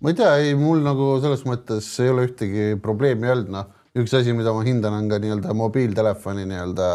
[0.01, 4.15] Ma ei tea, ei mul nagu selles mõttes ei ole ühtegi probleemi olnud, noh, üks
[4.17, 6.91] asi, mida ma hindan, on ka nii-öelda mobiiltelefoni nii-öelda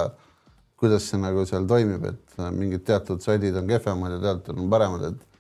[0.80, 4.70] kuidas see nagu seal toimib, et äh, mingid teatud saidid on kehvemad ja teatud on
[4.72, 5.32] paremad, et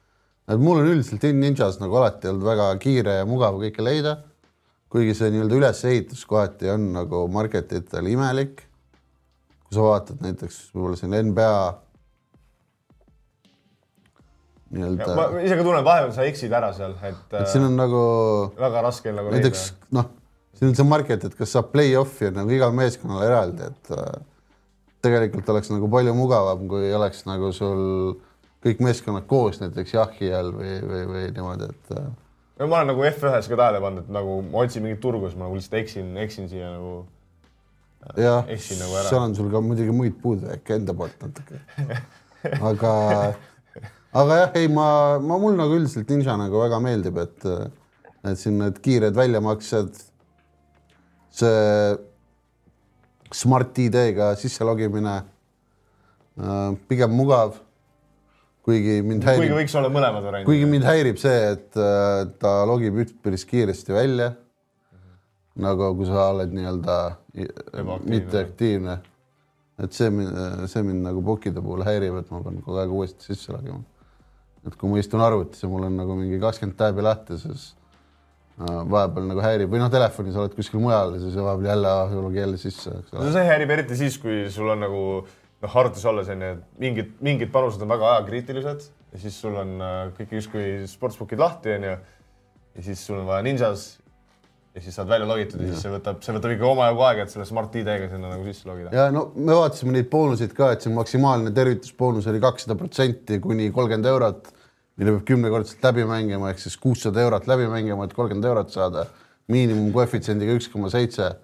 [0.45, 4.19] et mul on üldiselt Ninjas nagu alati olnud väga kiire ja mugav kõike leida.
[4.89, 8.62] kuigi see nii-öelda ülesehitus kohati on nagu market itel imelik,
[9.65, 11.58] kui sa vaatad näiteks võib-olla siin NBA
[14.73, 18.04] nii-öelda, ma ise ka tunnen, vahepeal sa eksid ära seal, et et siin on nagu
[18.58, 20.10] väga raske nagu näiteks noh,
[20.58, 24.12] siin on see market, et kas saab play-off'i nagu igal meeskonnal eraldi, et äh,
[25.06, 28.15] tegelikult oleks nagu palju mugavam, kui oleks nagu sul
[28.65, 32.08] kõik meeskonnad koos näiteks jahi all või, või, või niimoodi, et äh,
[32.60, 35.38] no ma olen nagu F1-s ka tähele pannud, et nagu ma otsin mingit turgu, siis
[35.38, 37.04] ma nagu lihtsalt eksin, eksin siia nagu
[38.17, 41.62] jah, eksin nagu seal on sul ka muidugi muid puudujääke enda poolt natuke.
[42.71, 42.93] aga,
[44.15, 44.88] aga jah, ei, ma,
[45.19, 47.47] ma mul nagu üldiselt Ninja nagu väga meeldib, et,
[48.23, 50.04] et siin need kiired väljamaksed,
[51.36, 51.63] see
[53.36, 55.17] Smart ID-ga sisse logimine,
[56.88, 57.58] pigem mugav.
[58.65, 60.47] kuigi mind kuigi häirib, võiks olla mõlemad variandid.
[60.47, 64.32] kuigi mind häirib see, et äh, ta logib üpris kiiresti välja.
[65.62, 66.95] nagu kui sa oled nii-öelda
[68.10, 68.95] mitteaktiivne.
[69.84, 70.10] et see
[70.71, 73.84] see mind nagu bookide puhul häirib, et ma pean kogu aeg uuesti sisse logima.
[74.65, 77.67] Et kui ma istun arvutis ja mul on nagu mingi kakskümmend tääbi lahti, siis
[78.60, 82.41] äh, vahepeal nagu häirib või noh, telefonis oled kuskil mujal ja siis vahepeal jälle, logi
[82.41, 86.45] jälle sisse, no see häirib eriti siis, kui sul on nagu noh, arvutis olles on
[86.45, 90.65] ju, et mingid, mingid panused on väga ajakriitilised ja siis sul on äh, kõik justkui
[90.89, 91.99] sportsbookid lahti, on ju.
[92.75, 93.93] ja siis sul on vaja Ninjas
[94.75, 97.32] ja siis saad välja logitud ja siis see võtab, see võtab ikka omajagu aega, et
[97.32, 98.91] selle Smart ID-ga sinna nagu sisse logida.
[98.95, 103.69] ja no me vaatasime neid boonuseid ka, et see maksimaalne tervitusboonus oli kakssada protsenti kuni
[103.75, 104.51] kolmkümmend eurot,
[104.95, 109.05] mille peab kümnekordselt läbi mängima, ehk siis kuussada eurot läbi mängima, et kolmkümmend eurot saada.
[109.47, 111.36] miinimumkoefitsiendiga üks koma seitse.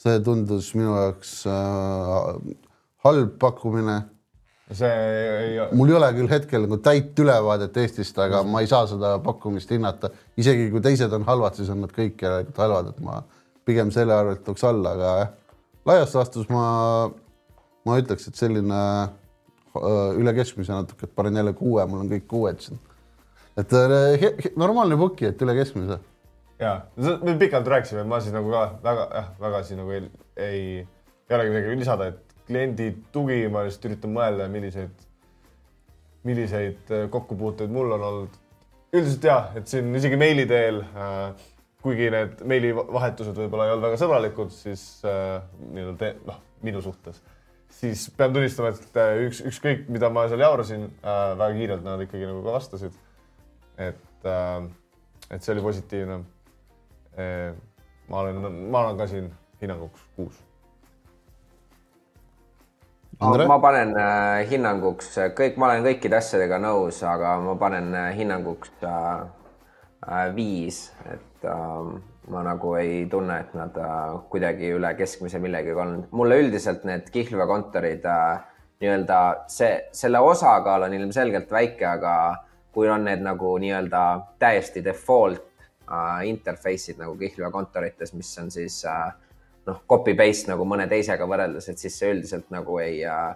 [0.00, 2.54] see tundus minu jaoks äh,
[3.04, 3.98] halb pakkumine.
[4.72, 8.86] see ei, mul ei ole küll hetkel nagu täit ülevaadet Eestist, aga ma ei saa
[8.86, 10.10] seda pakkumist hinnata.
[10.36, 13.22] isegi kui teised on halvad, siis on nad kõik järelikult halvad, et ma
[13.66, 15.32] pigem selle arvelt tooks alla, aga jah,
[15.90, 16.64] laias laastus ma,
[17.86, 22.30] ma ütleks, et selline äh, üle keskmise natuke, et panen jälle kuue, mul on kõik
[22.30, 22.80] kuued siin.
[23.60, 25.98] Et äh, he- he- normaalne puki, et üle keskmise.
[26.60, 26.72] ja
[27.24, 30.64] me pikalt rääkisime, ma siis nagu ka väga, jah, väga siin nagu ei, ei,
[31.28, 35.06] ei olegi midagi lisada, et kliendi tugi, ma lihtsalt üritan mõelda, milliseid,
[36.28, 38.36] milliseid äh, kokkupuuteid mul on olnud.
[38.92, 41.30] üldiselt jah, et siin isegi meili teel äh,,
[41.80, 45.38] kuigi need meilivahetused võib-olla ei olnud väga sõbralikud, siis äh,
[45.72, 47.22] nii-öelda noh, minu suhtes,
[47.72, 52.02] siis pean tunnistama, et äh, üks, ükskõik, mida ma seal jaurasin äh,, väga kiirelt nad
[52.04, 52.98] ikkagi nagu ka vastasid.
[53.88, 54.68] Et äh,,
[55.30, 56.20] et see oli positiivne
[57.16, 57.54] Eh,
[58.08, 58.38] ma olen,
[58.70, 59.26] ma olen ka siin
[59.60, 60.38] hinnanguks kuus.
[63.20, 63.44] Andre?
[63.50, 68.70] ma panen äh, hinnanguks kõik, ma olen kõikide asjadega nõus, aga ma panen äh, hinnanguks
[68.86, 69.08] äh,
[70.06, 71.90] äh, viis, et äh,
[72.32, 76.06] ma nagu ei tunne, et nad äh, kuidagi üle keskmise millegagi olnud.
[76.16, 78.46] mulle üldiselt need kihlveokontorid äh,
[78.80, 79.20] nii-öelda
[79.52, 82.14] see, selle osakaal on ilmselgelt väike, aga
[82.72, 84.02] kui on need nagu nii-öelda
[84.38, 85.42] täiesti default
[85.90, 89.10] äh, interface'id nagu kihlveokontorites, mis on siis äh,
[89.66, 93.34] noh, copy paste nagu mõne teisega võrreldes, et siis see üldiselt nagu ei äh,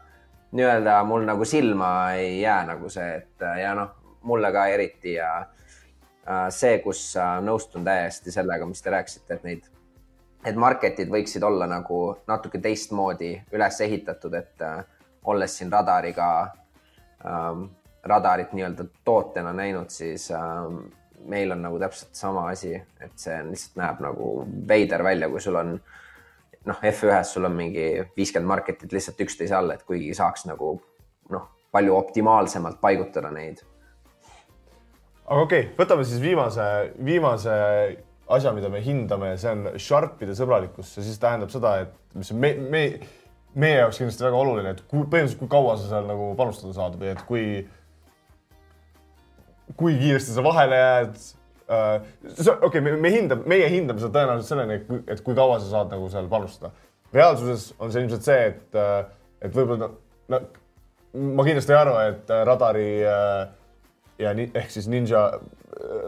[0.55, 3.95] nii-öelda mul nagu silma ei jää nagu see, et äh, ja noh,
[4.25, 9.47] mulle ka eriti ja äh, see, kus äh, nõustun täiesti sellega, mis te rääkisite, et
[9.47, 9.71] neid,
[10.45, 14.85] et market'id võiksid olla nagu natuke teistmoodi üles ehitatud, et äh,
[15.25, 16.29] olles siin radariga
[17.25, 17.67] ähm,
[18.05, 20.79] radarit nii-öelda tootena näinud, siis ähm,
[21.29, 24.31] meil on nagu täpselt sama asi, et see on, lihtsalt näeb nagu
[24.69, 25.75] veider välja, kui sul on
[26.65, 27.87] noh, F1-s sul on mingi
[28.17, 30.75] viiskümmend market'it lihtsalt üksteise all, et kuigi saaks nagu
[31.33, 33.63] noh, palju optimaalsemalt paigutada neid.
[35.25, 36.67] aga okei okay,, võtame siis viimase,
[37.05, 37.55] viimase
[38.29, 42.53] asja, mida me hindame, see on Sharpide sõbralikkus, see siis tähendab seda, et mis me,
[42.73, 42.83] me,
[43.61, 46.97] meie jaoks kindlasti väga oluline, et kui põhimõtteliselt, kui kaua sa seal nagu panustada saad
[47.01, 47.45] või et kui,
[49.77, 51.17] kui kiiresti sa vahele jääd
[51.71, 52.03] äh,.
[52.39, 55.95] okei okay, me, me hindame, meie hindame seda tõenäoliselt selleni, et kui, kaua sa saad
[55.95, 56.73] nagu seal panustada.
[57.15, 59.05] reaalsuses on see ilmselt see, et, äh,
[59.45, 59.91] et võib-olla
[60.35, 60.41] no,
[61.15, 63.45] ma kindlasti ei arva, et äh, radari äh,
[64.19, 65.27] ja ni, ehk siis Ninja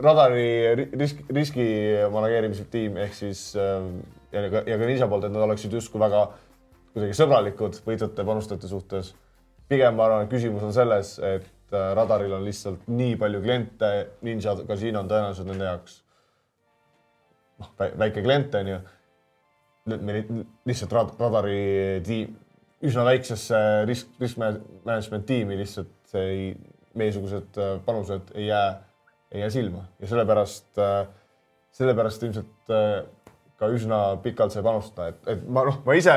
[0.02, 0.48] radari
[0.79, 1.66] ri- risk, riski
[2.12, 3.87] manageerimise tiim ehk siis äh,
[4.35, 6.29] ja ka, ja ka Ninja poolt, et nad oleksid justkui väga
[6.96, 9.14] kuidagi sõbralikud võitjate panustajate suhtes.
[9.68, 13.90] pigem ma arvan, et küsimus on selles, et äh, radaril on lihtsalt nii palju kliente,
[14.26, 16.00] Ninja kasiino on tõenäoliselt nende jaoks
[17.62, 18.79] noh, väike klient on ju.
[20.66, 21.59] lihtsalt rad, radari
[22.07, 22.33] tiim,
[22.87, 26.48] üsna väiksesse risk, risk management tiimi lihtsalt see ei,
[26.96, 28.70] meiesugused äh, panused ei jää,
[29.33, 30.83] ei jää silma ja sellepärast,
[31.76, 33.05] sellepärast ilmselt äh,
[33.57, 36.16] ka üsna pikalt sai panustada, et, et ma noh, ma ise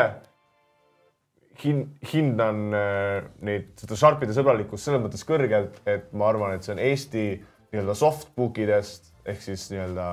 [1.63, 6.75] hin-, hindan äh, neid, seda Sharpide sõbralikkust selles mõttes kõrgelt, et ma arvan, et see
[6.75, 7.25] on Eesti
[7.69, 10.07] nii-öelda softbook idest ehk siis nii-öelda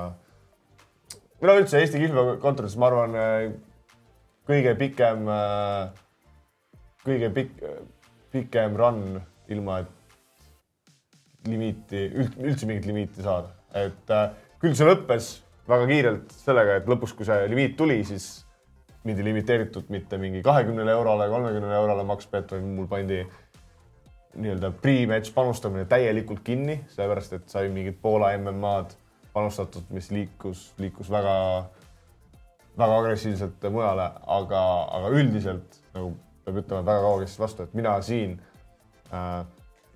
[1.41, 3.17] või no üldse Eesti kihlveokontoris, ma arvan,
[4.49, 5.27] kõige pikem,
[7.05, 7.61] kõige pikk,
[8.33, 9.03] pikem run
[9.53, 12.07] ilma, et limiiti,
[12.41, 14.31] üldse mingit limiiti saada, et äh,
[14.61, 15.29] küll see lõppes
[15.67, 18.27] väga kiirelt sellega, et lõpuks, kui see limiit tuli, siis
[19.07, 23.21] mindi limiteeritud mitte mingi kahekümnele eurole, kolmekümnele eurole maksbet, vaid mul pandi
[24.37, 28.93] nii-öelda pre-match panustamine täielikult kinni, sellepärast et sai mingid Poola MM-ad
[29.33, 31.35] panustatud, mis liikus, liikus väga,
[32.77, 34.63] väga agressiivselt mujale, aga,
[34.99, 36.13] aga üldiselt nagu
[36.45, 38.37] peab ütlema, et väga kaua kestis vastu, et mina siin
[39.13, 39.41] äh,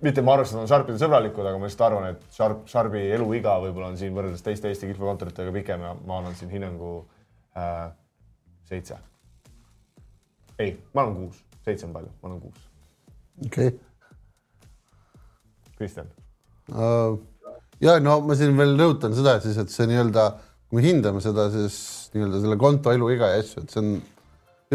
[0.02, 3.02] mitte ma arvan, et nad on Sharpide sõbralikud, aga ma lihtsalt arvan, et Sharp, Sharpi
[3.14, 6.94] eluiga võib-olla on siin võrreldes teiste Eesti kihlveokontoritega pikem ja ma annan siin hinnangu
[7.58, 7.90] äh,
[8.72, 8.98] seitse.
[10.58, 12.66] ei, ma annan kuus, seitse on palju, ma annan kuus.
[13.46, 13.78] okei okay..
[15.76, 16.10] Kristjan,
[16.70, 17.18] Uh,
[17.82, 20.28] ja no ma siin veel rõhutan seda, siis, et see nii-öelda,
[20.70, 21.76] kui me hindame seda, siis
[22.14, 23.90] nii-öelda selle konto eluiga ja asju, et see on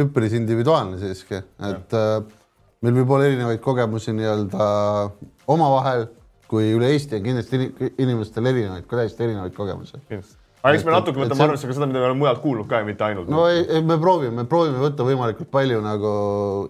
[0.03, 2.19] üpris individuaalne siiski, et uh,
[2.83, 4.67] meil võib olla erinevaid kogemusi nii-öelda
[5.55, 6.09] omavahel,
[6.51, 10.03] kui üle Eesti on kindlasti ini- inimestel erinevaid, täiesti erinevaid kogemusi.
[10.11, 10.37] kindlasti.
[10.67, 12.87] Aga eks me natuke võtame arvesse ka seda, mida me oleme mujalt kuulnud ka ja
[12.87, 13.31] mitte ainult.
[13.31, 16.11] no ei, ei, me proovime, me proovime võtta võimalikult palju nagu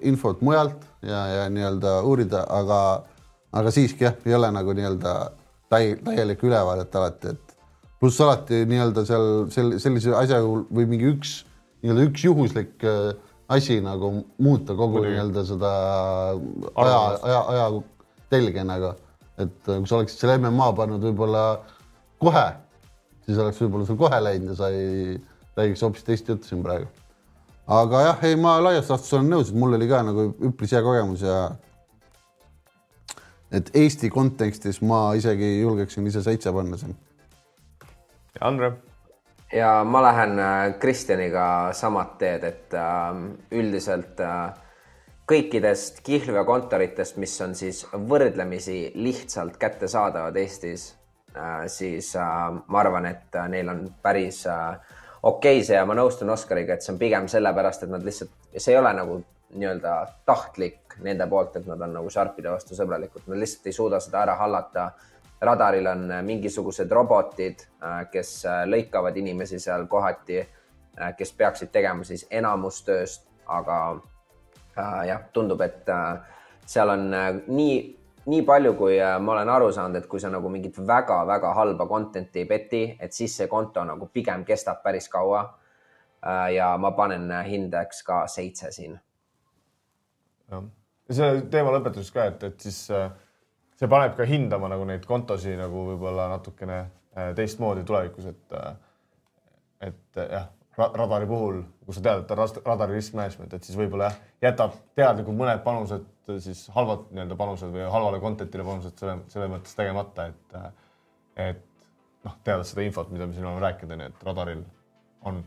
[0.05, 2.79] infot mujalt ja, ja nii-öelda uurida, aga,
[3.57, 5.17] aga siiski jah, ei ole nagu nii-öelda
[5.73, 7.57] täi-, täielikku ülevaadet alati, et
[7.99, 11.39] pluss alati nii-öelda seal sel, sellise asja juhul võib mingi üks
[11.81, 13.15] nii-öelda üks juhuslik äh,
[13.49, 14.11] asi nagu
[14.43, 15.71] muuta kogu nii-öelda seda
[16.75, 17.67] aja, aja, aja
[18.29, 18.93] telge nagu,
[19.39, 21.43] et äh, kui sa oleksid selle MMA pannud võib-olla
[22.21, 22.45] kohe,
[23.27, 25.17] siis oleks võib-olla sul kohe läinud ja sa ei
[25.57, 26.87] räägiks hoopis teist juttu siin praegu.
[27.67, 30.81] aga jah, ei ma laias laastus olen nõus, et mul oli ka nagu üpris hea
[30.85, 31.39] kogemus ja
[33.51, 36.95] et Eesti kontekstis ma isegi julgeksin ise seitse panna siin.
[38.43, 38.71] Andre,
[39.53, 44.51] ja ma lähen äh, Kristjaniga samad teed, et äh, üldiselt äh,
[45.27, 50.93] kõikidest kihlveokontoritest, mis on siis võrdlemisi lihtsalt kättesaadavad Eestis,
[51.67, 54.77] siis äh, ma arvan, et äh, neil on päris äh,
[55.23, 58.73] okei see ja ma nõustun Oskariga, et see on pigem sellepärast, et nad lihtsalt, see
[58.73, 59.19] ei ole nagu
[59.57, 59.93] nii-öelda
[60.27, 64.25] tahtlik nende poolt, et nad on nagu Sharpide vastu sõbralikud, nad lihtsalt ei suuda seda
[64.25, 64.89] ära hallata.
[65.41, 67.61] Radaril on äh, mingisugused robotid,
[68.11, 70.41] kes äh, lõikavad inimesi seal kohati,
[71.17, 73.77] kes peaksid tegema siis enamus tööst, aga
[74.77, 76.19] äh, jah, tundub, et äh,
[76.67, 77.77] seal on äh, nii,
[78.27, 81.87] nii palju, kui äh, ma olen aru saanud, et kui sa nagu mingit väga-väga halba
[81.87, 86.49] content'i ei peti, et siis see konto nagu pigem kestab päris kaua äh,.
[86.57, 88.99] ja ma panen äh, hindeks ka seitse siin.
[90.51, 90.67] jah,
[91.09, 92.83] selle teema lõpetuseks ka, et, et siis
[93.77, 96.83] see paneb ka hindama nagu neid kontosid nagu võib-olla natukene
[97.35, 98.59] teistmoodi tulevikus, et
[99.87, 103.77] et jah, radari puhul, kui sa tead, et on rast- radari risk management, et siis
[103.79, 104.17] võib-olla jah,
[104.49, 109.49] jätab teadlikult mõned panused äh, siis halvad nii-öelda panused või halvale content'ile panused selle, selle
[109.51, 110.69] mõttes tegemata, et äh,
[111.47, 111.65] et
[112.25, 114.63] noh, teades seda infot, mida me siin oleme rääkinud, onju, et radaril
[115.29, 115.41] on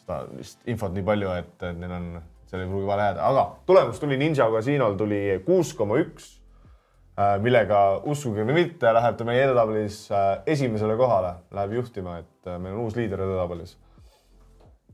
[0.00, 2.10] seda vist infot nii palju, et neil on,
[2.50, 6.40] seal ei pruugi vale jääda, aga tulemus tuli Ninja Casiinol tuli kuus koma üks,
[7.42, 12.58] millega uskuge või mitte, läheb ta meie edetabelis äh, esimesele kohale, läheb juhtima, et äh,
[12.62, 13.76] meil on uus liider edetabelis.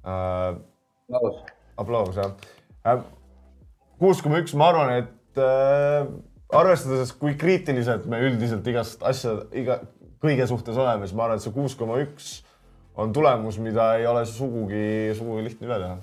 [0.06, 1.42] nõus.
[1.76, 3.04] aplaus jah.
[4.00, 6.08] kuus koma üks, ma arvan, et äh,
[6.56, 9.80] arvestades, kui kriitiliselt me üldiselt igast asja, iga,
[10.22, 12.36] kõige suhtes oleme, siis ma arvan, et see kuus koma üks
[12.96, 15.96] on tulemus, mida ei ole sugugi, sugugi lihtne üle teha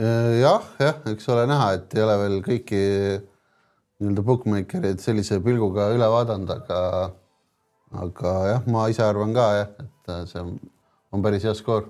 [0.00, 2.82] jah, jah, eks ole näha, et ei ole veel kõiki
[4.00, 6.80] nii-öelda bookmakereid sellise pilguga üle vaadanud, aga
[8.00, 10.54] aga jah, ma ise arvan ka jah, et see on,
[11.12, 11.88] on päris hea skoor.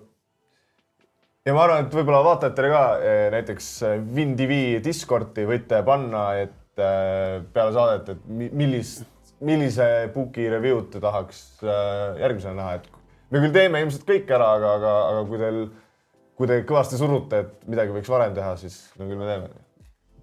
[1.46, 3.68] Ja ma arvan, et võib-olla vaatajatele ka eh, näiteks
[4.16, 9.06] WinTV Discordi võite panna, et eh, peale saadet, et mi- millist,
[9.46, 12.90] millise puki review'd te tahaks eh, järgmisena näha, et
[13.32, 15.60] me küll teeme ilmselt kõik ära, aga, aga, aga kui teil,
[16.40, 19.50] kui te kõvasti surute, et midagi võiks varem teha, siis no küll me teeme.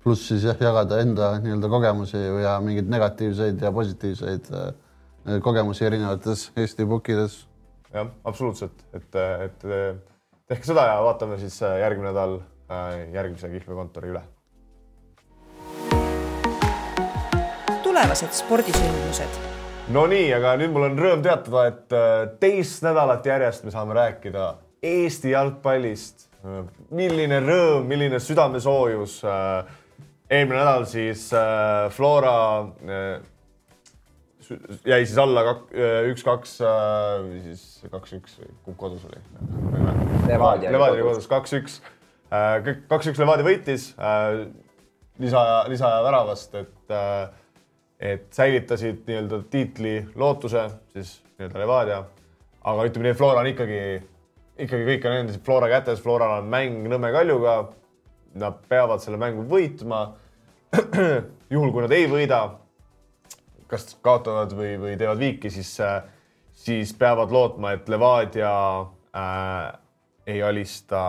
[0.04, 4.52] pluss siis jah, jagada enda nii-öelda kogemusi ja mingeid negatiivseid ja positiivseid
[5.44, 7.42] kogemusi erinevates Eesti bookides.
[7.92, 9.66] jah, absoluutselt, et, et
[10.48, 14.24] tehke seda ja vaatame siis eh, järgmine nädal eh, järgmise kihlveokontori üle
[17.84, 19.44] tulevased spordisündmused
[19.96, 24.50] Nonii, aga nüüd mul on rõõm teatada, et äh, teist nädalat järjest me saame rääkida
[24.88, 26.28] Eesti jalgpallist
[26.94, 29.22] milline rõõm, milline südamesoojus.
[30.30, 33.22] eelmine nädal siis äh, Flora äh,
[34.86, 36.58] jäi siis alla äh, üks-kaks,
[37.26, 39.22] või siis kaks-üks kumb kodus oli?
[40.28, 41.28] Levadia Levadia oli kodus.
[41.32, 41.82] kaks-üks.
[42.92, 43.92] kaks-üks Levadia võitis
[45.20, 46.94] lisaaja, lisaaja väravast, et,
[48.00, 52.04] et säilitasid nii-öelda tiitli lootuse siis nii-öelda Levadia.
[52.68, 53.82] aga ütleme nii, et Flora on ikkagi,
[54.66, 57.58] ikkagi kõik on endiselt Flora kätes, Floral on mäng Nõmme Kaljuga.
[58.38, 60.12] Nad peavad selle mängu võitma.
[61.54, 62.42] juhul, kui nad ei võida,
[63.68, 65.74] kas kaotavad või, või teevad viiki, siis,
[66.56, 69.74] siis peavad lootma, et Levadia äh,
[70.28, 71.02] ei alista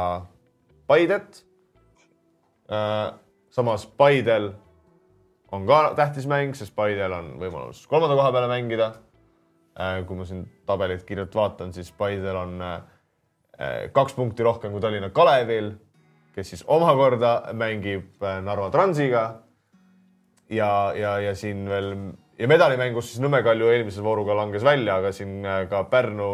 [0.86, 1.44] Paidet
[2.72, 3.18] äh,
[3.50, 4.52] samas Paidel
[5.52, 8.92] on ka tähtis mäng, sest Paidel on võimalus kolmanda koha peale mängida.
[10.06, 15.10] kui ma siin tabelit kiirelt vaatan, siis Paidel on äh, kaks punkti rohkem kui Tallinna
[15.10, 15.72] Kalevil,
[16.34, 19.42] kes siis omakorda mängib äh, Narva Transiga.
[20.50, 21.94] ja, ja, ja siin veel
[22.38, 26.32] ja medalimängus siis Nõmme Kalju eelmise vooruga langes välja, aga siin äh, ka Pärnu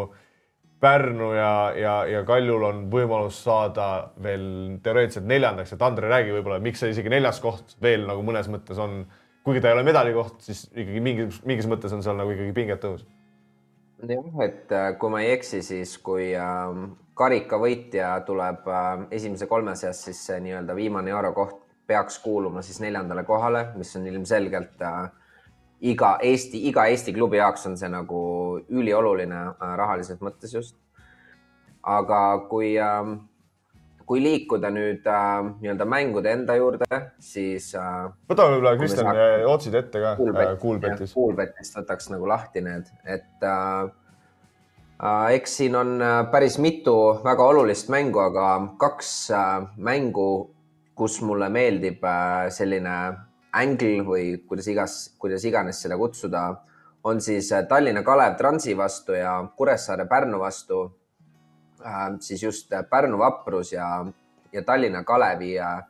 [0.79, 6.59] Pärnu ja, ja, ja Kaljul on võimalus saada veel teoreetiliselt neljandaks, et Andre, räägi võib-olla,
[6.63, 8.99] miks see isegi neljas koht veel nagu mõnes mõttes on,
[9.47, 12.83] kuigi ta ei ole medalikoht, siis ikkagi mingis, mingis mõttes on seal nagu ikkagi pinget
[12.83, 13.05] tõus.
[14.03, 16.77] jah, et äh, kui ma ei eksi, siis kui äh,
[17.17, 23.23] karikavõitja tuleb äh, esimese kolme seas, siis see nii-öelda viimane eurokoht peaks kuuluma siis neljandale
[23.23, 25.05] kohale, mis on ilmselgelt äh,
[25.81, 28.19] iga Eesti, iga Eesti klubi jaoks on see nagu
[28.69, 30.75] ülioluline äh, rahaliselt mõttes just.
[31.83, 33.09] aga kui äh,,
[34.05, 36.85] kui liikuda nüüd äh, nii-öelda mängude enda juurde,
[37.19, 41.13] siis äh, võta võib-olla, Kristjan saaks- otsid ette ka äh, Kuulbetis.
[41.13, 43.85] Kuulbetist võtaks nagu lahti need, et äh,
[45.01, 48.49] äh, eks siin on äh, päris mitu väga olulist mängu, aga
[48.81, 50.29] kaks äh, mängu,
[50.95, 52.97] kus mulle meeldib äh, selline
[53.55, 56.45] angle või kuidas igas, kuidas iganes seda kutsuda,
[57.05, 60.83] on siis äh, Tallinna Kalev Transi vastu ja Kuressaare Pärnu vastu
[61.85, 64.05] äh, siis just äh, Pärnu Vaprus ja,
[64.53, 65.83] ja Tallinna Kalevi äh,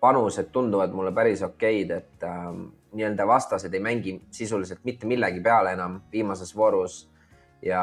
[0.00, 2.46] panused tunduvad mulle päris okeid, et äh,
[2.92, 7.08] nii-öelda vastased ei mängi sisuliselt mitte millegi peale enam viimases voorus.
[7.62, 7.82] ja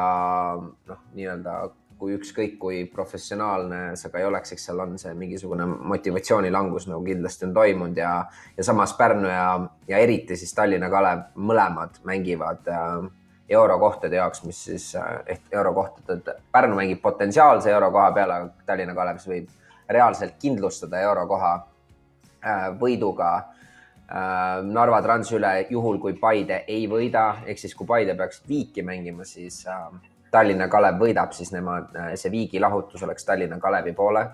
[0.59, 5.65] noh, nii-öelda kui ükskõik kui professionaalne sa ka ei oleks, eks seal on see mingisugune
[5.67, 8.13] motivatsioonilangus nagu kindlasti on toimunud ja,
[8.57, 9.47] ja samas Pärnu ja,
[9.87, 13.09] ja eriti siis Tallinna Kalev mõlemad mängivad äh,
[13.49, 19.19] eurokohtade jaoks, mis siis äh, ehk eurokohtade, Pärnu mängib potentsiaalse eurokoha peale, aga Tallinna Kalev
[19.19, 19.55] siis võib
[19.89, 27.59] reaalselt kindlustada eurokoha äh, võiduga äh, Narva Transi üle, juhul kui Paide ei võida, ehk
[27.59, 29.89] siis kui Paide peaks viiki mängima, siis äh,
[30.31, 34.27] Tallinna Kalev võidab, siis nemad, see viigi lahutus oleks Tallinna Kalevi poole.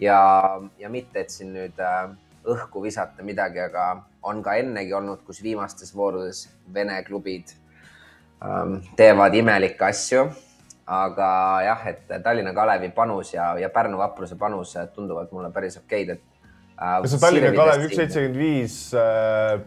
[0.00, 0.20] ja,
[0.78, 2.12] ja mitte, et siin nüüd äh,
[2.48, 7.52] õhku visata midagi, aga on ka ennegi olnud, kus viimastes voorudes Vene klubid
[8.44, 10.30] ähm, teevad imelikke asju.
[10.90, 11.28] aga
[11.62, 16.22] jah, et Tallinna Kalevi panus ja, ja Pärnu Vapruse panus tunduvad mulle päris okeid, et
[16.80, 18.78] äh, kas see Tallinna Kalev üks seitsekümmend viis,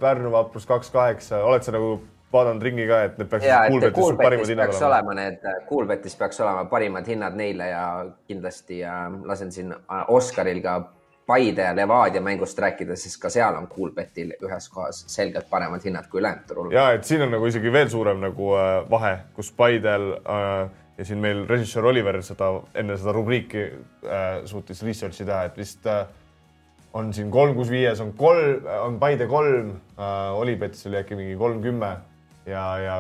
[0.02, 2.02] Pärnu Vaprus kaks kaheksa, oled sa nagu
[2.34, 4.98] vaadanud ringi ka, et need peaks ja, et Kuulbetis sul parimad hinnad peaks olema?
[4.98, 7.86] olema need, Kuulbetis peaks olema parimad hinnad neile ja
[8.28, 10.82] kindlasti äh, lasen siin äh, Oskaril ka
[11.24, 16.10] Paide ja Levadia mängust rääkida, sest ka seal on Kuulbetil ühes kohas selgelt paremad hinnad
[16.12, 16.72] kui ülejäänud turul.
[16.76, 21.06] ja et siin on nagu isegi veel suurem nagu äh, vahe, kus Paidel äh, ja
[21.06, 26.06] siin meil režissöör Oliver seda enne seda rubriiki äh, suutis research'i teha, et vist äh,
[26.94, 31.38] on siin kolm, kus viies on kolm, on Paide kolm äh,, Olipetis oli äkki mingi
[31.40, 31.96] kolm, kümme
[32.46, 32.96] ja, ja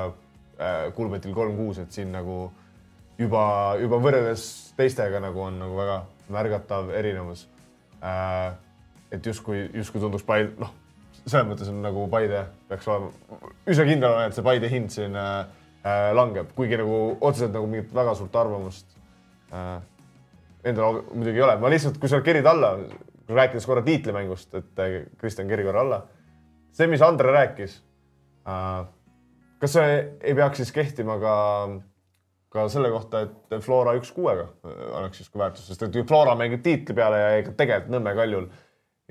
[0.59, 2.51] äh, Kulbetil kolm, kuus, et siin nagu
[3.19, 3.43] juba,
[3.81, 4.45] juba võrreldes
[4.77, 5.97] teistega nagu on nagu väga
[6.33, 7.47] märgatav erinevus
[8.01, 8.53] äh,.
[9.11, 10.71] et justkui, justkui tunduks Paide, noh,
[11.25, 13.11] selles mõttes on nagu Paide peaks olema,
[13.69, 15.45] üsna kindel olen, et see Paide hind siin äh,
[15.83, 18.97] äh, langeb, kuigi nagu otseselt nagu mingit väga suurt arvamust
[19.53, 19.77] äh,
[20.63, 22.75] endal muidugi ei ole, ma lihtsalt, kui sa kerid alla,
[23.29, 26.03] rääkides korra tiitlimängust, et äh, Kristjan keri korra alla.
[26.73, 27.81] see, mis Andre rääkis
[28.47, 28.85] äh,.
[29.63, 29.95] Kas see
[30.27, 31.35] ei peaks siis kehtima ka,
[32.51, 36.35] ka selle kohta, et Flora üks kuuega äh, oleks justkui väärtus, sest et ju Flora
[36.39, 38.49] mängib tiitli peale ja ega tegelikult Nõmme Kaljul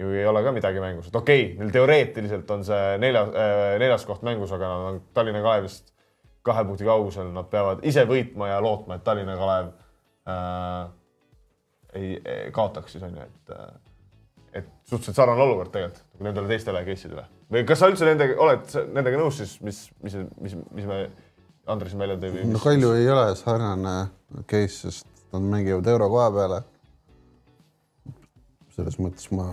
[0.03, 3.63] ju ei ole ka midagi mängus, et okei okay,, neil teoreetiliselt on see neljas äh,,
[3.81, 5.93] neljas koht mängus, aga nad on Tallinna Kalevist
[6.43, 9.73] kahe punkti kaugusel, nad peavad ise võitma ja lootma, et Tallinna Kalev
[10.29, 10.83] äh,
[11.97, 13.73] ei, ei kaotaks siis on ju, et äh,
[14.53, 18.75] et suhteliselt sarnane olukord tegelikult nendele teistele case idele või kas sa üldse nendega oled
[18.97, 21.05] nendega nõus siis, mis, mis, mis, mis me
[21.71, 22.65] Andres välja tõi või no mis?
[22.65, 23.97] Kalju ei ole sarnane
[24.51, 26.63] case, sest nad mängivad eurokoha peale.
[28.73, 29.53] selles mõttes ma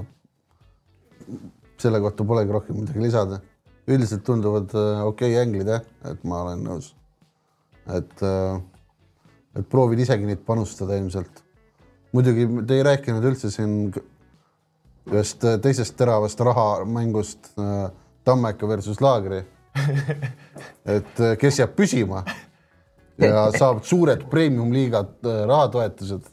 [1.79, 3.41] selle kohta polegi rohkem midagi lisada.
[3.89, 6.93] üldiselt tunduvad äh, okei okay änglid jah, et ma olen nõus.
[7.87, 8.61] et, äh,
[9.57, 11.43] et proovid isegi neid panustada ilmselt.
[12.13, 13.91] muidugi te ei rääkinud üldse siin
[15.07, 17.53] ühest teisest teravast rahamängust
[18.27, 19.39] Tammeka versus Laagri.
[20.95, 22.23] et kes jääb püsima
[23.21, 26.25] ja saab suured premium-liigad rahatoetused.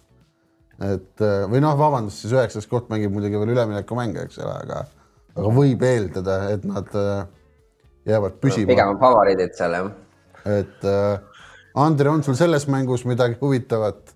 [0.82, 4.80] et või noh, vabandust, siis üheksas koht mängib muidugi veel üleminekumänge, eks ole, aga,
[5.36, 6.90] aga võib eeldada, et nad
[8.06, 8.70] jäävad püsima.
[8.72, 9.88] pigem on favoriidid seal jah.
[10.58, 10.90] et
[11.76, 14.14] Andre, on sul selles mängus midagi huvitavat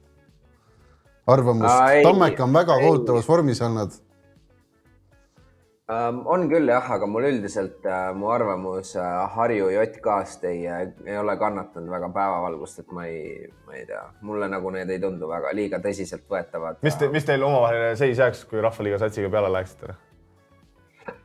[1.28, 1.74] arvamust?
[2.02, 3.98] Tammeka on väga kohutavas vormis olnud
[5.90, 10.82] Um, on küll jah, aga mul üldiselt uh, mu arvamus uh, Harju JK-st ei uh,,
[11.02, 15.00] ei ole kannatanud väga päevavalgust, et ma ei, ma ei tea, mulle nagu need ei
[15.02, 16.78] tundu väga liiga tõsiseltvõetavad.
[16.86, 19.96] mis te, mis teil omavaheline seis jääks, kui Rahvaliiga satsiga peale läheksite?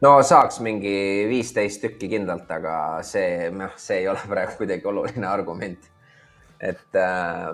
[0.01, 0.95] no saaks mingi
[1.29, 5.91] viisteist tükki kindlalt, aga see, noh, see ei ole praegu kuidagi oluline argument.
[6.57, 7.51] et äh,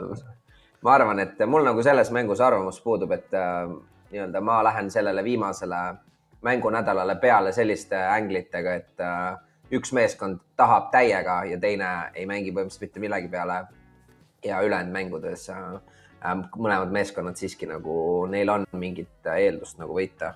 [0.85, 3.65] ma arvan, et mul nagu selles mängus arvamus puudub, et äh,
[4.13, 5.81] nii-öelda ma lähen sellele viimasele
[6.41, 9.37] mängunädalale peale selliste änglitega, et äh,
[9.71, 13.65] üks meeskond tahab täiega ja teine ei mängi põhimõtteliselt mitte millegi peale.
[14.45, 15.73] ja ülejäänud mängudes äh,
[16.25, 20.33] äh, mõlemad meeskonnad siiski nagu, neil on mingit eeldust nagu võita.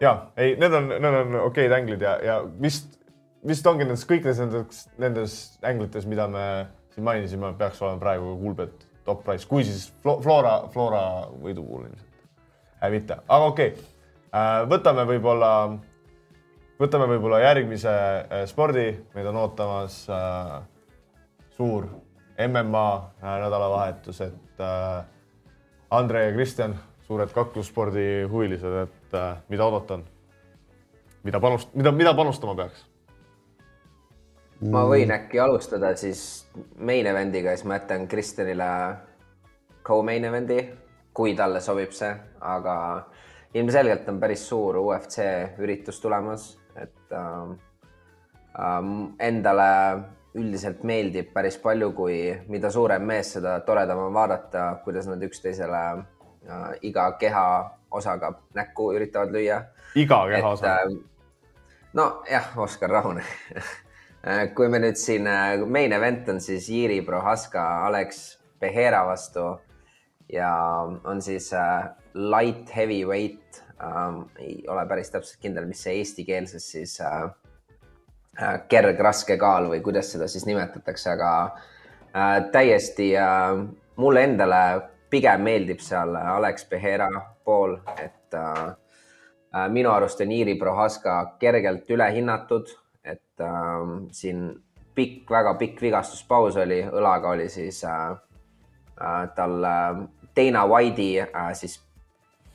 [0.00, 2.98] ja ei, need on, need on okeid änglid ja, ja vist,
[3.46, 6.44] vist ongi nendes kõikides nendes, nendes änglites, mida me
[6.90, 12.28] siin mainisime, peaks olema praegu Kuulbet top price, kui siis Flora, Flora võidu puhul ilmselt
[12.82, 13.89] äh, mitte, aga okei okay Äh,
[14.70, 15.52] võtame võib-olla,
[16.80, 20.60] võtame võib-olla järgmise äh, spordi, meid on ootamas äh,
[21.56, 21.88] suur
[22.40, 22.86] MMA
[23.20, 24.62] nädalavahetus, et
[25.90, 26.72] Andre ja Kristjan,
[27.04, 29.16] suured kaklusspordi huvilised, et
[29.52, 30.06] mida oodata on?
[31.22, 32.86] mida panust-, mida, mida panustama peaks?
[34.72, 36.22] ma võin äkki alustada siis
[36.78, 38.70] main event'iga, siis ma jätan Kristjanile
[39.86, 40.60] co-main event'i,
[41.16, 42.10] kui talle sobib see,
[42.40, 42.74] aga
[43.54, 45.24] ilmselgelt on päris suur UFC
[45.58, 47.50] üritus tulemas, et äh,
[48.58, 48.80] äh,
[49.18, 49.70] endale
[50.34, 52.16] üldiselt meeldib päris palju, kui
[52.48, 57.46] mida suurem mees, seda toredam on vaadata, kuidas nad üksteisele äh, iga keha
[57.90, 59.62] osaga näkku üritavad lüüa.
[59.94, 60.98] iga keha osa äh,?
[61.92, 63.24] nojah, Oskar rahune
[64.54, 69.56] kui me nüüd siin, äh, main event on siis Jiri Prohaska, Alex Behera vastu
[70.32, 70.52] ja
[71.04, 73.62] on siis äh, light heavyweight.
[73.82, 77.22] Ähm,, ei ole päris täpselt kindel, mis see eestikeelses siis äh,
[78.42, 81.32] äh, kergraske kaal või kuidas seda siis nimetatakse, aga
[82.50, 83.12] täiesti
[84.02, 84.62] mulle endale
[85.10, 87.06] pigem meeldib seal Alex Behera
[87.46, 88.34] pool, et
[89.70, 92.72] minu arust on Iiri Prohaska kergelt ülehinnatud,
[93.06, 93.46] et
[94.10, 94.42] siin
[94.94, 98.10] pikk, väga pikk vigastuspaus oli, õlaga oli siis äh,
[99.34, 100.02] tal äh,
[100.36, 101.78] Dana White'i äh, siis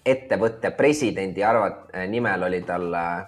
[0.06, 3.26] ettevõtte presidendi arvat-, äh, nimel oli tal äh,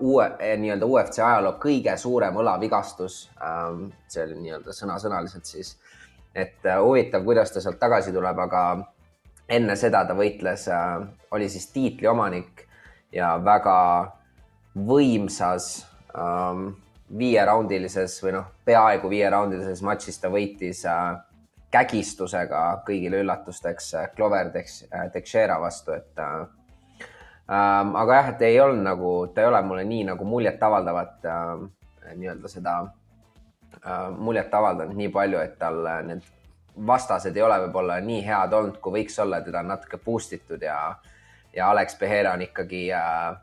[0.00, 3.86] uue, äh, nii-öelda UFC ajaloo kõige suurem õlavigastus ähm,.
[4.08, 5.76] see oli nii-öelda sõnasõnaliselt siis.
[6.34, 8.64] et äh, huvitav, kuidas ta sealt tagasi tuleb, aga
[9.48, 12.66] enne seda ta võitles äh,, oli siis tiitliomanik
[13.14, 13.78] ja väga
[14.74, 15.84] võimsas
[16.18, 16.72] ähm,
[17.18, 21.14] viieraundilises või noh, peaaegu viieraundilises matšis ta võitis äh,
[21.74, 26.36] kägistusega kõigile üllatusteks Clover Teixeira vastu, et äh,
[27.50, 31.64] ähm, aga jah, et ei olnud nagu, ta ei ole mulle nii nagu muljetavaldavat äh,
[32.14, 36.22] nii-öelda seda äh, muljet avaldanud nii palju, et tal need
[36.86, 40.62] vastased ei ole võib-olla nii head olnud, kui võiks olla, teda on natuke boost itud
[40.62, 40.78] ja,
[41.54, 43.34] ja Alex Behera on ikkagi äh,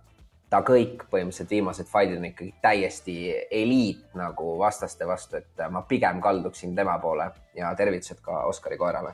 [0.52, 3.16] ta kõik põhimõtteliselt viimased fight'id on ikkagi täiesti
[3.52, 9.14] eliit nagu vastaste vastu, et ma pigem kalduksin tema poole ja tervitused ka Oskari koerale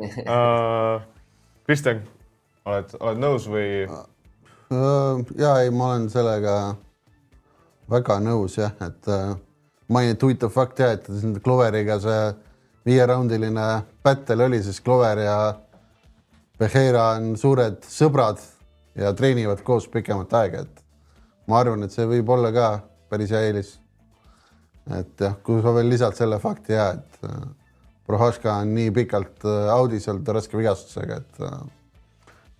[0.00, 1.00] uh,.
[1.66, 2.02] Kristjan,
[2.66, 5.22] oled, oled nõus või uh,?
[5.38, 6.56] ja ei, ma olen sellega
[7.90, 9.36] väga nõus jah, et uh,
[9.90, 11.06] mainiti huvitav fakt ja et
[11.44, 12.22] Cloveriga see
[12.86, 13.66] viieraundiline
[14.02, 15.36] battle oli, siis Clover ja
[16.58, 18.40] Behera on suured sõbrad
[18.94, 20.84] ja treenivad koos pikemat aega, et
[21.50, 22.66] ma arvan, et see võib olla ka
[23.10, 23.78] päris hea eelis.
[24.96, 27.42] et jah, kui sa veel lisad selle fakti ja et äh,
[28.06, 31.60] Prohaška on nii pikalt äh, audis olnud raske vigastusega, et äh,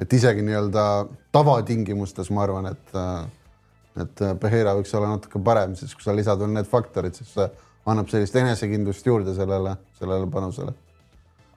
[0.01, 0.85] et isegi nii-öelda
[1.33, 2.95] tavatingimustes ma arvan, et
[4.01, 7.49] et Behera võiks olla natuke parem, siis kui sa lisad veel need faktorid, siis see
[7.91, 10.73] annab sellist enesekindlust juurde sellele, sellele panusele.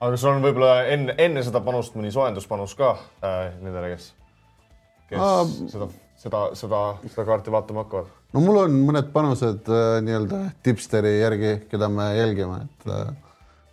[0.00, 2.90] aga sul on võib-olla enne, enne seda panust mõni soojenduspanus ka
[3.24, 4.10] äh, nendele, kes,
[5.14, 5.44] kes Aa.
[5.72, 5.88] seda,
[6.20, 8.12] seda, seda, seda kaarti vaatama hakkavad?
[8.34, 13.12] no mul on mõned panused äh, nii-öelda tipsteri järgi, keda me jälgime, et äh,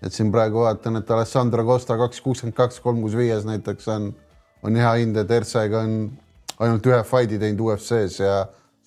[0.02, 4.10] et siin praegu vaatan, et Alessandro Costa kaks kuuskümmend kaks, kolm kuus viies näiteks on,
[4.66, 5.98] on hea hind, et Ertsega on
[6.62, 8.38] ainult ühe fight'i teinud UFC-s ja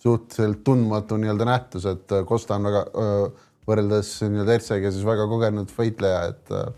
[0.05, 5.28] suhteliselt tundmatu nii-öelda nähtus, et äh, Costa on väga äh, võrreldes nii-öelda Ertsega siis väga
[5.30, 6.72] kogenud võitleja, et äh,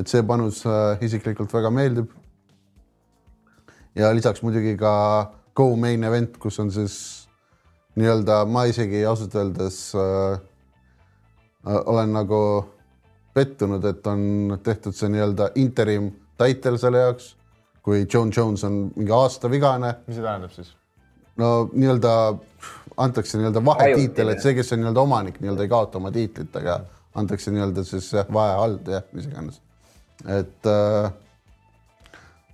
[0.00, 2.12] et see panus äh, isiklikult väga meeldib.
[3.94, 4.92] Ja lisaks muidugi ka
[5.54, 6.94] Go main event, kus on siis
[7.98, 10.40] nii-öelda ma isegi ausalt öeldes äh,
[11.66, 12.40] olen nagu
[13.34, 16.10] pettunud, et on tehtud see nii-öelda interim
[16.40, 17.34] title selle jaoks,
[17.82, 20.74] kui John Jones on mingi aasta vigane, mis see tähendab siis?
[21.40, 22.14] no nii-öelda
[23.00, 26.80] antakse nii-öelda vahetiitel, et see, kes on nii-öelda omanik, nii-öelda ei kaota oma tiitlit, aga
[27.20, 29.60] antakse nii-öelda siis jah, vahehald jah, mis iganes.
[30.28, 31.12] et äh,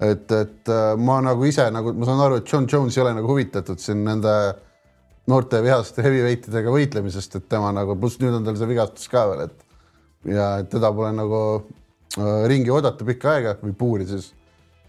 [0.01, 3.15] et, et äh, ma nagu ise nagu ma saan aru, et John Jones ei ole
[3.17, 4.33] nagu huvitatud siin nende
[5.31, 9.25] noorte vihaste heavyweight idega võitlemisest, et tema nagu, pluss nüüd on tal see vigastus ka
[9.31, 14.33] veel, et ja teda pole nagu äh, ringi oodata pikka aega või puuri siis.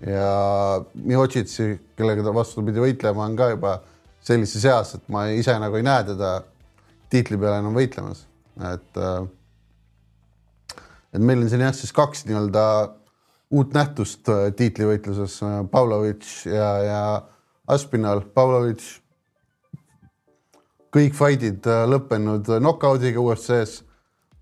[0.05, 3.80] ja Miotšitsi, kellega ta vastupidi võitlema on ka juba
[4.28, 6.36] sellises eas, et ma ise nagu ei näe teda
[7.10, 8.26] tiitli peale enam võitlemas,
[8.74, 9.26] et äh,
[11.16, 12.64] et meil on siin jah, siis kaks nii-öelda
[13.52, 15.39] uut nähtust äh, tiitlivõitluses,
[15.72, 17.02] Pavlovitš ja, ja
[17.68, 18.22] Aspinal.
[18.36, 18.89] Pavlovitš,
[20.95, 23.84] kõik fight'id äh, lõppenud knock-out'iga UFC-s.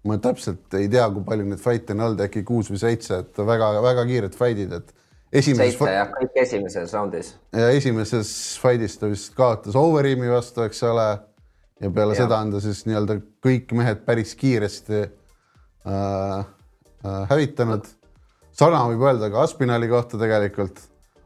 [0.05, 3.39] ma täpselt ei tea, kui palju neid fight'e on olnud, äkki kuus või seitse, et
[3.41, 4.91] väga-väga kiired fight'id, et
[5.33, 7.31] esimeses seitse jah, kõik esimeses raundis.
[7.55, 8.29] ja esimeses
[8.61, 11.07] fight'is ta vist kaotas Overeemi vastu, eks ole.
[11.81, 12.23] ja peale ja.
[12.23, 15.09] Seda on ta siis nii-öelda kõik mehed päris kiiresti äh,
[15.89, 17.89] äh, hävitanud.
[18.55, 20.81] Sama võib öelda ka Aspinali kohta tegelikult.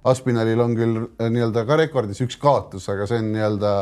[0.10, 3.74] Aspinalil on küll äh, nii-öelda ka rekordis üks kaotus, aga see on nii-öelda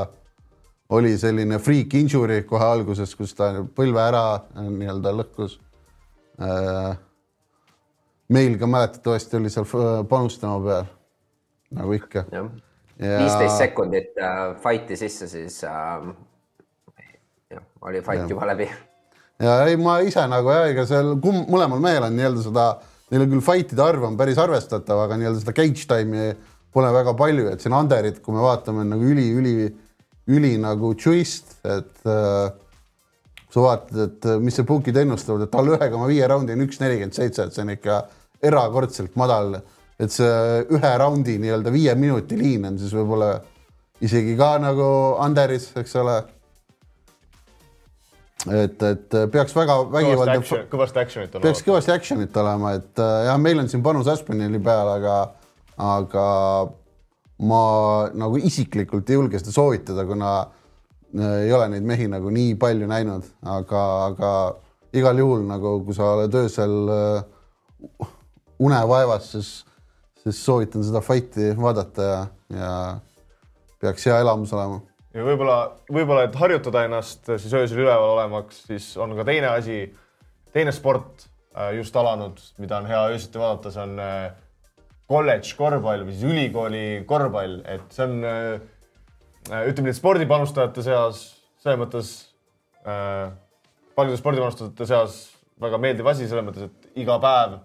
[0.97, 5.59] oli selline freak injury kohe alguses, kus ta põlve ära äh, nii-öelda lõhkus
[6.41, 6.95] äh,
[8.29, 10.89] meil ka mäletatavasti oli seal äh, panustama peal
[11.77, 12.25] nagu ikka.
[12.99, 16.07] viisteist sekundit äh, fight'i sisse, siis äh,
[17.51, 18.27] jah, oli fight ja.
[18.29, 18.69] juba läbi.
[19.39, 22.67] ja ei, ma ise nagu jah, ega seal kumb, mõlemal mehel on nii-öelda seda,
[23.11, 26.29] neil on küll fight'ide arv on päris arvestatav, aga nii-öelda seda cage time'i
[26.73, 29.55] pole väga palju, et siin under'it, kui me vaatame, on nagu üli, üli,
[30.35, 32.51] üli nagu twist, et äh,
[33.53, 36.65] sa vaatad, et äh, mis see book'id ennustavad, et alla ühe koma viie raundi on
[36.67, 38.01] üks nelikümmend seitse, et see on ikka
[38.51, 39.61] erakordselt madal.
[39.97, 43.31] et see ühe raundi nii-öelda viie minuti liin on siis võib-olla
[44.05, 44.89] isegi ka nagu
[45.25, 46.19] under'is, eks ole.
[48.45, 53.15] et, et peaks väga vägivaldne action, kõvasti action'it on peaks kõvasti action'it olema, et äh,
[53.27, 55.15] jah, meil on siin panus Aspenili peal, aga,
[55.81, 56.25] aga
[57.47, 57.63] ma
[58.17, 62.89] nagu isiklikult ei julge seda soovitada, kuna äh, ei ole neid mehi nagu nii palju
[62.89, 63.25] näinud,
[63.57, 64.33] aga, aga
[64.97, 68.11] igal juhul nagu, kui sa oled öösel äh,
[68.63, 69.51] unevaevas, siis,
[70.23, 72.21] siis soovitan seda fight'i vaadata ja,
[72.53, 72.71] ja
[73.81, 74.79] peaks hea elamus olema
[75.17, 75.57] ja võib-olla,
[75.89, 79.79] võib-olla, et harjutada ennast siis öösel üleval olemaks, siis on ka teine asi,
[80.53, 81.25] teine sport
[81.57, 84.27] äh, just alanud, mida on hea öösiti vaadata, see on äh,
[85.09, 91.23] kolledž korvpall või siis ülikooli korvpall, et see on äh, ütleme nii, spordipanustajate seas
[91.63, 92.13] selles mõttes
[92.85, 93.31] äh,
[93.97, 95.17] paljude spordipanustajate seas
[95.61, 97.57] väga meeldiv asi selles mõttes, et iga päev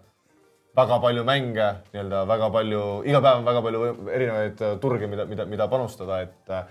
[0.76, 5.26] väga palju mänge nii-öelda väga palju, iga päev on väga palju erinevaid äh, turge, mida,
[5.28, 6.64] mida, mida panustada, et äh,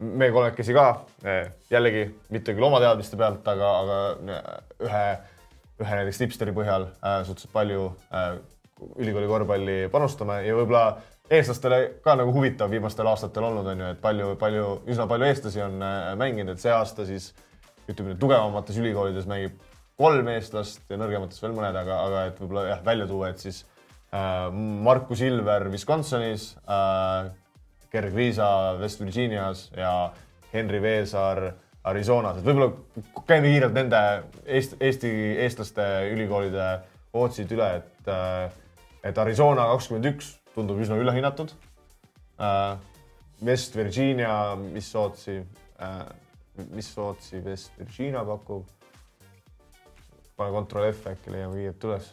[0.00, 0.88] me kolmekesi ka
[1.24, 4.00] äh, jällegi mitte küll oma teadmiste pealt, aga, aga
[4.34, 4.50] äh,
[4.88, 5.04] ühe,
[5.84, 8.34] ühe näiteks tipsteri põhjal äh, suhteliselt palju äh,
[9.00, 10.86] ülikooli korvpalli panustame ja võib-olla
[11.30, 15.62] eestlastele ka nagu huvitav viimastel aastatel olnud on ju, et palju, palju, üsna palju eestlasi
[15.64, 17.30] on äh, mänginud, et see aasta siis
[17.88, 19.56] ütleme, tugevamates ülikoolides mängib
[20.00, 23.62] kolm eestlast ja nõrgemates veel mõned, aga, aga et võib-olla jah, välja tuua, et siis
[24.10, 27.30] äh, Markus Ilver Wisconsinis äh,,
[27.94, 28.46] Gerg Riisa
[28.80, 30.12] West Virginias ja
[30.52, 31.52] Henri Veesaar
[31.84, 32.70] Arizonas, et võib-olla
[33.28, 34.00] käime kiirelt nende
[34.46, 35.10] Eesti, Eesti,
[35.44, 35.84] eestlaste
[36.14, 36.68] ülikoolide
[37.14, 38.48] otsid üle, et äh,,
[39.04, 41.52] et Arizona kakskümmend üks tundub üsna ülehinnatud
[42.40, 42.74] äh,.
[43.44, 45.42] West Virginia, mis otsi
[45.82, 46.06] äh,,
[46.72, 48.64] mis otsi West Virginia pakub?
[50.34, 52.10] pane kontroll F äkki leiame kiirelt üles.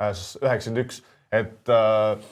[0.00, 2.22] üheksakümmend üks, et äh,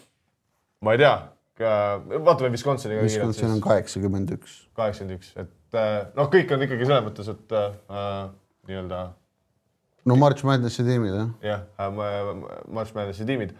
[0.84, 4.56] ma ei tea äh,, vaatame Wisconsini ka kiirelt Wisconsin on kaheksakümmend üks.
[4.78, 8.12] kaheksakümmend üks, et äh, noh, kõik on ikkagi selles mõttes, et äh,
[8.68, 9.02] nii-öelda
[10.10, 11.66] no March Madnessi tiimid jah jah,
[12.68, 13.56] March Madnessi tiimid.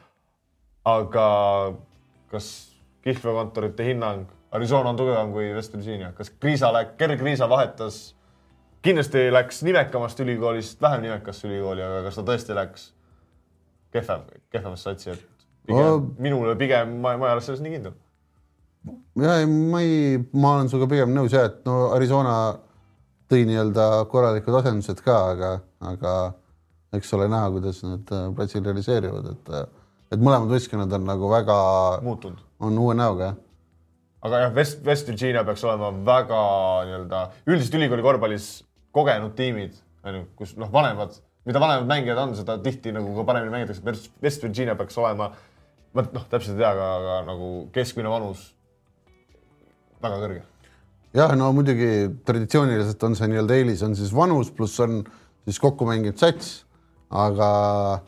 [0.85, 1.27] aga
[2.33, 2.49] kas
[3.05, 7.99] kihlveokontorite hinnang, Arizona on tugevam kui West Virginia, kas Kriisa läks, Ger Kriisa vahetas,
[8.85, 12.89] kindlasti läks nimekamast ülikoolist vähem nimekasse ülikooli, aga kas ta tõesti läks
[13.95, 15.34] kehvem, kehvemasse satsi, et
[15.67, 16.01] pigem Oh.
[16.19, 17.95] minule pigem, ma, ma ei ole selles nii kindel.
[19.23, 22.35] ja ei, ma ei, ma olen sinuga pigem nõus jah, et no Arizona
[23.33, 25.53] tõi nii-öelda korralikud asendused ka, aga,
[25.93, 26.13] aga
[26.95, 29.65] eks ole näha, kuidas nad äh, platsil realiseerivad, et, äh,
[30.15, 31.57] et mõlemad võistkonnad on nagu väga,
[32.05, 32.45] muutunud.
[32.61, 33.39] on uue näoga jah.
[34.29, 36.43] aga jah, West, West Virginia peaks olema väga
[36.91, 38.51] nii-öelda, üldiselt ülikooli korvpallis
[38.95, 41.17] kogenud tiimid, on ju, kus noh, vanemad,
[41.49, 43.83] mida vanemad mängijad on, seda tihti nagu ka paremini mängitakse.
[44.23, 45.33] West Virginia peaks olema,
[45.95, 48.49] ma noh, täpselt ei tea, aga, aga nagu keskmine vanus
[50.03, 50.43] väga kõrge.
[51.15, 51.91] jah, no muidugi
[52.27, 55.03] traditsiooniliselt on see nii-öelda eelis on siis vanus pluss on
[55.45, 56.65] siis kokku mänginud sats,
[57.15, 57.51] aga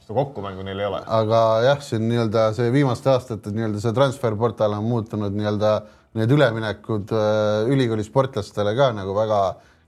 [0.03, 1.05] seda kokkumängu neil ei ole.
[1.20, 5.76] aga jah, see on nii-öelda see viimaste aastate nii-öelda see transferportaal on muutunud nii-öelda
[6.16, 9.41] need üleminekud äh, ülikooli sportlastele ka nagu väga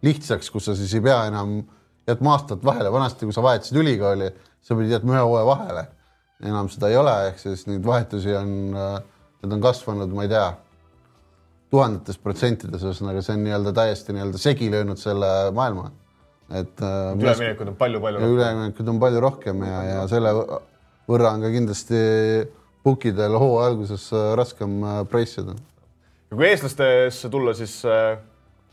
[0.05, 1.63] lihtsaks, kus sa siis ei pea enam
[2.09, 4.29] jätma aastat vahele, vanasti, kui sa vahetasid ülikooli,
[4.65, 5.85] sa pidid jätma ühe hooaja vahele.
[6.45, 8.51] Enam seda ei ole, ehk siis neid vahetusi on,
[9.43, 10.49] need on kasvanud, ma ei tea,
[11.73, 15.91] tuhandetes protsentides, ühesõnaga see on nii-öelda täiesti nii-öelda segi löönud selle maailma.
[16.49, 20.31] et äh, üleminekud on palju-palju ja üleminekuid on palju rohkem ja, ja selle
[21.09, 21.99] võrra on ka kindlasti
[22.87, 25.57] pukkidel hooaja alguses äh, raskem äh, preissida.
[26.31, 27.83] ja kui eestlastesse tulla, siis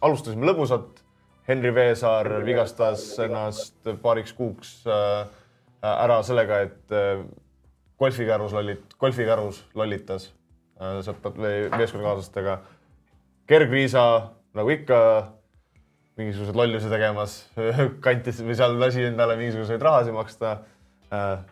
[0.02, 1.02] alustasime lõbusalt.
[1.46, 4.80] Henri Veesaar vigastas ennast paariks kuuks
[5.86, 6.96] ära sellega, et
[8.00, 10.30] golfikärus lollit-, golfikärus lollitas
[10.82, 12.60] äh, sõprad või meeskonnakaaslastega.
[13.50, 14.06] Gerg-Riisa
[14.58, 15.00] nagu ikka
[16.18, 17.40] mingisuguseid lollusi tegemas,
[18.06, 20.62] kantis või seal lasi endale mingisuguseid rahasid maksta
[21.12, 21.44] äh,.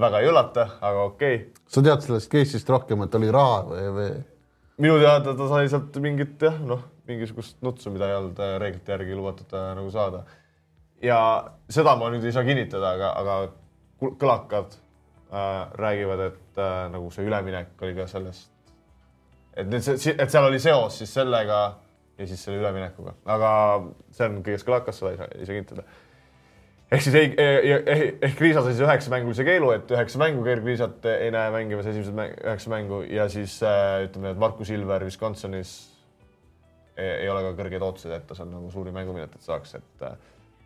[0.00, 3.84] väga ei üllata, aga okei okay sa tead sellest case'ist rohkem, et oli raha või,
[3.96, 4.08] või?
[4.84, 8.94] minu teada ta sai sealt mingit jah, noh, mingisugust nutsu, mida ei olnud äh, reeglite
[8.94, 10.24] järgi lubatud äh, nagu saada.
[11.02, 11.18] ja
[11.72, 14.78] seda ma nüüd ei saa kinnitada, aga, aga kõlakad
[15.80, 18.50] räägivad, et äh, nagu see üleminek oli ka sellest,
[19.56, 21.60] et nüüd see, et seal oli seos siis sellega
[22.18, 23.52] ja siis selle üleminekuga, aga
[24.14, 25.86] see on kõigest kõlakas, seda ei saa, ei saa kinnitada.
[26.94, 27.30] Ehk siis ei,
[28.22, 32.14] ehk Riisa sai siis üheksa mängulise keelu, et üheksa mängu Gerg-Riisat ei näe mängimas esimesed
[32.14, 35.72] mäng, üheksa mängu ja siis äh, ütleme, et Markus Silver Wisconsinis
[36.94, 40.14] ei, ei ole ka kõrgeid ootuseid, et ta seal nagu suuri mänguminuteid saaks, et äh,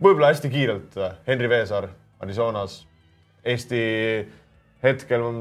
[0.02, 1.88] võib-olla hästi kiirelt äh, Henri Veesaar
[2.20, 2.82] Arizonas,
[3.46, 3.80] Eesti
[4.82, 5.40] hetkel on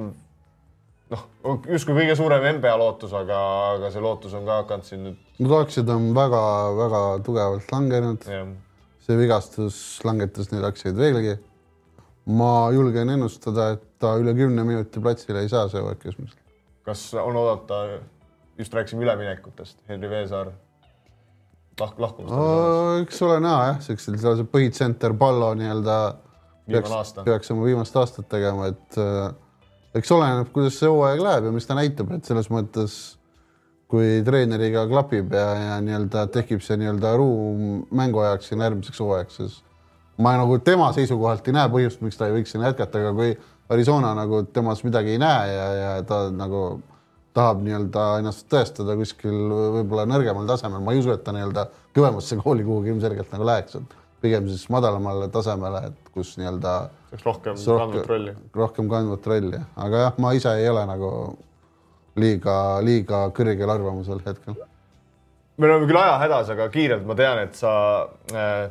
[1.13, 1.25] noh,
[1.69, 3.39] justkui kõige suurem NBA lootus, aga,
[3.75, 8.23] aga see lootus on ka hakanud siin nüüd Need aktsiad on väga-väga tugevalt langenud,
[9.05, 9.77] see vigastus
[10.07, 11.37] langetas neid aktsiaid veelgi.
[12.27, 16.39] ma julgen ennustada, et ta üle kümne minuti platsile ei saa see keskmiselt.
[16.83, 17.99] kas on oodata,
[18.57, 20.51] just rääkisime üleminekutest, Henri Veesaar
[21.79, 23.05] lahk-, lahkumist?
[23.05, 25.99] eks ole näha jah, siuksel see põhitsenter Pallo nii-öelda
[26.67, 29.29] peaks peaks oma viimast aastat tegema, et äh,
[29.97, 32.97] eks oleneb, kuidas see hooaeg läheb ja mis ta näitab, et selles mõttes
[33.87, 39.61] kui treeneriga klapib ja, ja nii-öelda tekib see nii-öelda ruum mänguajaks ja järgmiseks hooajaks, siis
[40.19, 43.31] ma nagu tema seisukohalt ei näe põhjust, miks ta ei võiks sinna jätkata, aga kui
[43.73, 46.81] Arizona nagu temas midagi ei näe ja, ja ta nagu
[47.37, 49.35] tahab nii-öelda ennast tõestada kuskil
[49.77, 53.77] võib-olla nõrgemal tasemel, ma ei usu, et ta nii-öelda kõvemasse kooli kuhugi ilmselgelt nagu läheks,
[53.79, 56.73] et pigem siis madalamale tasemele, et kus nii-öelda
[57.11, 58.33] saaks rohkem kandvat rolli.
[58.55, 61.11] rohkem kandvat rolli, aga jah, ma ise ei ole nagu
[62.17, 64.57] liiga, liiga kõrgel arvamusel hetkel.
[65.57, 67.71] me oleme küll ajahädas, aga kiirelt ma tean, et sa
[68.33, 68.67] äh,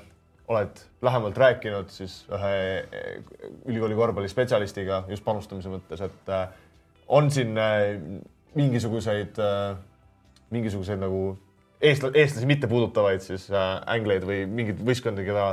[0.49, 3.11] oled lähemalt rääkinud siis ühe äh,
[3.67, 6.49] ülikooli korvpallispetsialistiga just panustamise mõttes, et äh,
[7.09, 7.95] on siin äh,
[8.57, 9.77] mingisuguseid äh,,
[10.51, 11.37] mingisuguseid nagu
[11.81, 15.49] eestla-, eestlasi mitte puudutavaid siis äh, ängleid või mingeid võistkondi, keda,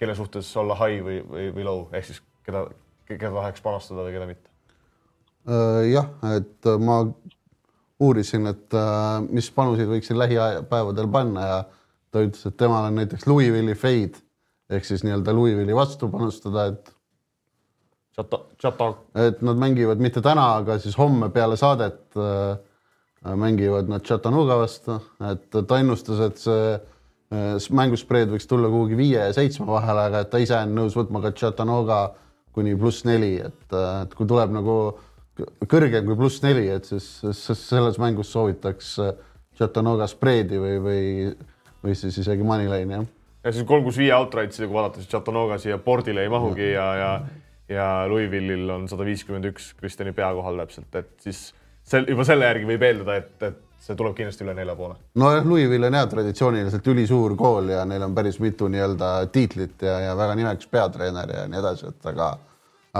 [0.00, 2.66] kelle suhtes olla high või, või, või low, ehk siis keda,
[3.10, 4.50] keda tahaks panustada või keda mitte.
[5.48, 7.02] Äh, jah, et ma
[8.02, 11.62] uurisin, et äh, mis panuseid võiksin lähipäevadel panna ja
[12.12, 14.20] ta ütles, et temal on näiteks Louisville'i fade
[14.72, 16.92] ehk siis nii-öelda Louisville'i vastu panustada, et
[19.16, 22.58] et nad mängivad mitte täna, aga siis homme peale saadet äh,
[23.22, 24.98] mängivad nad Chattanooga vastu,
[25.30, 30.24] et ta ennustas, et see äh, mänguspreed võiks tulla kuhugi viie ja seitsme vahele, aga
[30.24, 32.02] et ta ise on nõus võtma ka Chattanooga
[32.52, 34.76] kuni pluss neli, et, äh, et kui tuleb nagu
[35.70, 39.14] kõrgem kui pluss neli, et siis, siis selles mängus soovitaks äh,
[39.58, 41.04] Chattanooga spreedi või, või,
[41.84, 43.10] või siis isegi moneyline'i, jah.
[43.42, 46.74] Ja siis kolm kuus viie outright'id ja kui vaadata, siis Chattanooga siia bordile ei mahugi
[46.74, 47.14] ja, ja
[47.72, 51.52] ja Louisville'il on sada viiskümmend üks Kristjani pea kohal täpselt, et siis
[51.92, 54.96] sel, juba selle järgi võib eeldada, et, et see tuleb kindlasti üle nelja poole.
[55.18, 59.98] nojah, Louisville on jah traditsiooniliselt ülisuur kool ja neil on päris mitu nii-öelda tiitlit ja,
[60.08, 62.32] ja väga nimekas peatreener ja nii edasi, et aga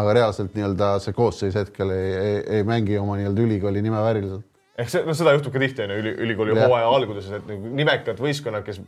[0.01, 4.47] aga reaalselt nii-öelda see koosseis hetkel ei, ei, ei mängi oma nii-öelda ülikooli nime vääriliselt.
[4.81, 7.75] ehk see, no seda juhtub ka tihti on ju üli, ülikooli hooaja alguses, et nagu
[7.83, 8.81] nimekad võistkonnad, kes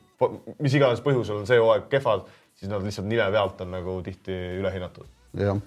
[0.59, 2.27] mis iganes põhjusel on see hooaeg kehvad,
[2.59, 5.07] siis nad lihtsalt nime pealt on nagu tihti ülehinnatud.
[5.39, 5.63] jah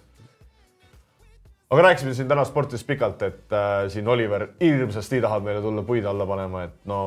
[1.69, 6.05] aga rääkisime siin täna sportidest pikalt, et äh, siin Oliver hirmsasti tahab meile tulla puid
[6.05, 7.01] alla panema, et no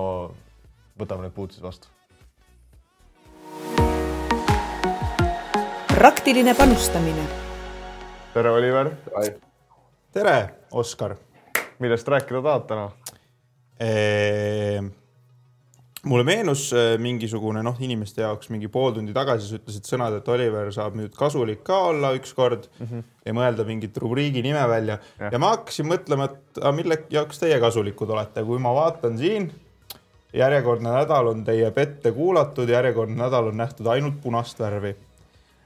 [1.01, 1.89] võtame need puud siis vastu.
[6.01, 7.25] praktiline panustamine.
[8.35, 8.91] tere, Oliver.
[10.13, 10.37] tere,
[10.73, 11.17] Oskar.
[11.79, 12.91] millest rääkida tahad täna?
[13.81, 14.87] Ehm,
[16.09, 20.29] mulle meenus äh, mingisugune noh, inimeste jaoks mingi pool tundi tagasi sa ütlesid sõnad, et
[20.33, 23.03] Oliver saab nüüd kasulik ka olla ükskord mm -hmm.
[23.27, 27.43] ja mõelda mingit rubriigi nime välja ja, ja ma hakkasin mõtlema, et aga mille jaoks
[27.43, 29.51] teie kasulikud olete, kui ma vaatan siin,
[30.33, 34.97] järjekordne nädal on teie pette kuulatud, järjekordne nädal on nähtud ainult punast värvi.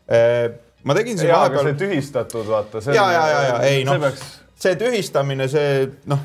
[0.08, 1.74] Ehm, ma tegin siin vahepeal.
[1.78, 2.82] tühistatud, vaata.
[2.86, 4.40] ja, ja, ja, ja ei noh, peaks...
[4.56, 6.18] see tühistamine, see noh,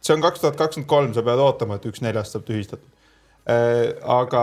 [0.00, 2.97] see on kaks tuhat kakskümmend kolm, sa pead ootama, et üks neljast saab tühistatud
[3.48, 4.42] aga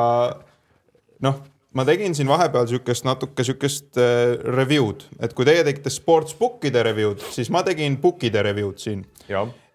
[1.22, 1.42] noh,
[1.76, 7.24] ma tegin siin vahepeal niisugust natuke niisugust äh, review'd, et kui teie tegite sportsbookide review'd,
[7.36, 9.04] siis ma tegin bookide review'd siin.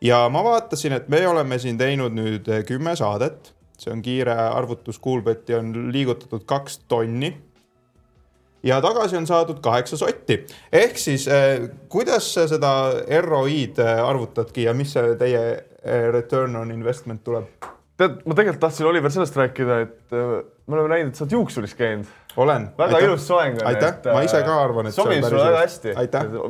[0.01, 4.35] ja ma vaatasin, et me oleme siin teinud nüüd äh, kümme saadet, see on kiire
[4.35, 7.35] arvutus, Coolbeti on liigutatud kaks tonni
[8.63, 10.45] ja tagasi on saadud kaheksa sotti.
[10.73, 12.73] ehk siis eh, kuidas sa seda
[13.25, 15.45] ROI-d arvutadki ja mis see teie
[16.13, 17.49] return on investment tuleb?
[18.01, 20.33] Tead, ma tegelikult tahtsin, Oliver, sellest rääkida, et äh,
[20.67, 22.09] me oleme näinud, et sa oled juuksuris käinud.
[22.37, 22.71] olen.
[22.79, 23.09] väga aitäh.
[23.09, 23.67] ilus soeng on.
[23.73, 25.95] aitäh, ma ise ka arvan, et sobib sulle väga hästi.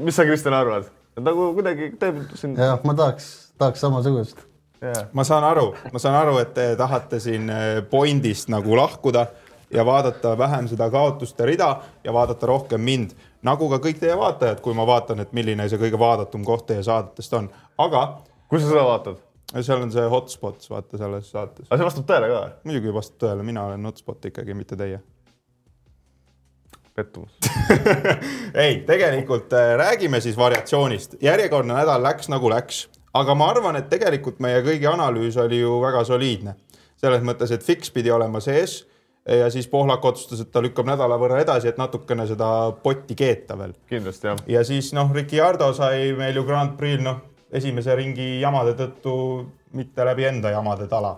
[0.05, 0.91] mis sa, Kristjan, arvad?
[1.21, 2.55] nagu kuidagi teeb siin.
[2.59, 4.45] jah, ma tahaks, tahaks samasugust
[4.83, 5.07] yeah..
[5.13, 9.27] ma saan aru, ma saan aru, et te tahate siin äh, pointist nagu lahkuda
[9.71, 13.15] ja vaadata vähem seda kaotuste rida ja vaadata rohkem mind,
[13.47, 16.83] nagu ka kõik teie vaatajad, kui ma vaatan, et milline see kõige vaadatum koht teie
[16.87, 18.07] saadetest on, aga.
[18.49, 19.21] kus sa seda vaatad?
[19.59, 21.67] Seal on see hotspots, vaata selles saates.
[21.69, 22.43] aga see vastab tõele ka?
[22.69, 25.01] muidugi vastab tõele, mina olen hotspot ikkagi, mitte teie.
[26.95, 27.35] pettumus
[28.65, 31.19] ei, tegelikult äh, räägime siis variatsioonist.
[31.23, 32.85] järjekordne nädal läks nagu läks,
[33.15, 36.55] aga ma arvan, et tegelikult meie kõigi analüüs oli ju väga soliidne.
[37.01, 38.85] selles mõttes, et Fix pidi olema sees
[39.27, 43.59] ja siis Pohlak otsustas, et ta lükkab nädala võrra edasi, et natukene seda potti keeta
[43.59, 43.75] veel.
[43.91, 44.45] kindlasti jah.
[44.47, 49.15] ja siis noh, Ricciardo sai meil ju Grand Prix'l noh esimese ringi jamade tõttu,
[49.77, 51.17] mitte läbi enda jamade tala.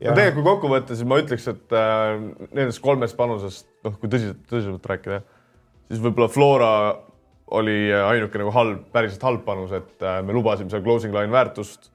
[0.00, 2.16] ja tegelikult, kui kokku võtta, siis ma ütleks, et äh,
[2.50, 5.22] nendest kolmest panusest, noh, kui tõsiselt, tõsiselt rääkida,
[5.90, 6.74] siis võib-olla Flora
[7.50, 11.90] oli ainuke nagu halb, päriselt halb panus, et äh, me lubasime seal closing line väärtust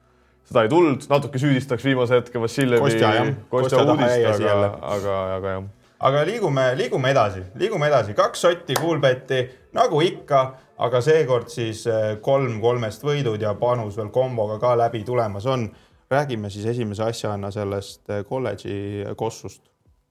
[0.46, 3.10] seda ei tulnud, natuke süüdistaks viimase hetke Vassiljevi Kostja,
[3.50, 5.64] Kostja uudist, aga, aga, aga jah.
[6.10, 9.42] aga liigume, liigume edasi, liigume edasi, kaks sotti Coolbeti
[9.76, 10.44] nagu ikka
[10.82, 15.68] aga seekord siis eh, kolm kolmest võidud ja panus veel komboga ka läbi tulemas on.
[16.10, 19.62] räägime siis esimese asjana sellest eh, kolledži kossust.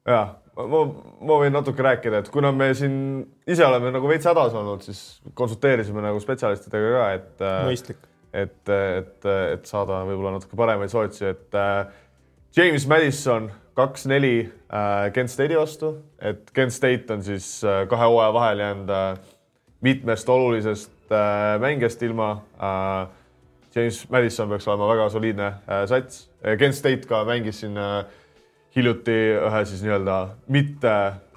[0.07, 0.81] ja ma,
[1.21, 2.97] ma võin natuke rääkida, et kuna me siin
[3.47, 7.35] ise oleme nagu veits hädas olnud, siis konsulteerisime nagu spetsialistidega ka, et.
[7.41, 8.09] Eh, mõistlik.
[8.33, 11.61] et, et, et saada võib-olla natuke paremaid soovitusi, et
[12.55, 14.49] James Madison kaks-neli
[15.13, 17.47] Kent State'i vastu, et Kent State on siis
[17.91, 18.91] kahe hooaja vahel jäänud
[19.81, 23.07] mitmest olulisest äh, mängijast ilma äh,.
[23.75, 26.29] James Madison peaks olema väga soliidne äh, sats.
[26.59, 28.05] Kent State ka mängis siin äh,
[28.75, 30.93] hiljuti ühe siis nii-öelda mitte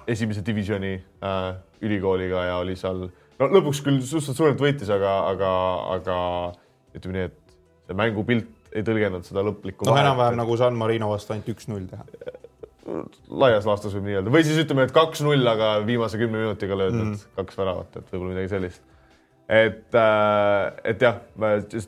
[0.07, 1.49] esimese divisjoni äh,
[1.81, 3.09] ülikooliga ja oli seal,
[3.39, 5.51] no lõpuks küll suhteliselt suurelt võitis, aga, aga,
[5.97, 6.17] aga
[6.95, 9.87] ütleme nii, et see mängupilt ei tõlgendanud seda lõplikku.
[9.87, 12.07] noh, enam-vähem nagu San Marino vastu ainult üks-null teha
[13.43, 17.01] laias laastus võib nii öelda või siis ütleme, et kaks-null, aga viimase kümne minutiga löödud
[17.01, 17.35] mm -hmm.
[17.39, 18.83] kaks väravat, et võib-olla midagi sellist.
[19.49, 21.21] et, äh, et jah,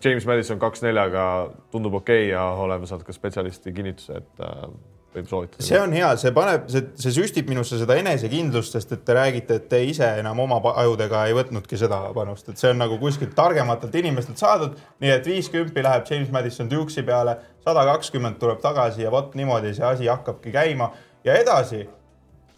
[0.03, 1.25] James Madison kaks-neljaga
[1.71, 4.69] tundub okei okay ja oleme saanud ka spetsialisti kinnituse, et äh,
[5.15, 5.63] võib soovitada.
[5.65, 9.57] see on hea, see paneb, see, see süstib minusse seda enesekindlust, sest et te räägite,
[9.59, 13.35] et te ise enam oma ajudega ei võtnudki seda panust, et see on nagu kuskilt
[13.37, 14.77] targematelt inimestelt saadud.
[15.03, 19.73] nii et viiskümmend läheb James Madison Dukesi peale, sada kakskümmend tuleb tagasi ja vot niimoodi
[19.77, 20.91] see asi hakkabki käima
[21.23, 21.89] ja edasi.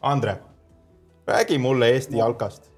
[0.04, 0.38] Andre,
[1.28, 2.72] räägi mulle Eesti jalkast.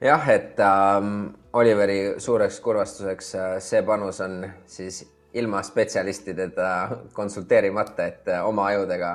[0.00, 5.04] jah, et ähm, Oliveri suureks kurvastuseks äh, see panus on siis
[5.34, 6.70] ilma spetsialistidega
[7.12, 9.12] konsulteerimata, et äh, oma ajudega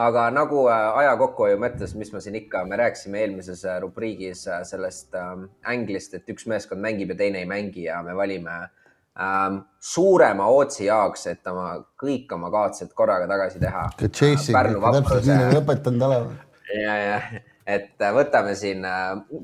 [0.00, 4.46] aga nagu äh, aja kokkuhoiu mõttes, mis ma siin ikka, me rääkisime eelmises äh, rubriigis
[4.68, 9.60] sellest ähm, änglist, et üks meeskond mängib ja teine ei mängi ja me valime ähm,
[9.92, 13.86] suurema ootsi jaoks, et oma kõik oma kaotused korraga tagasi teha.
[14.00, 16.42] Täpselt nii nagu lõpetanud olema.
[16.70, 17.20] ja, ja,
[17.66, 18.86] et võtame siin,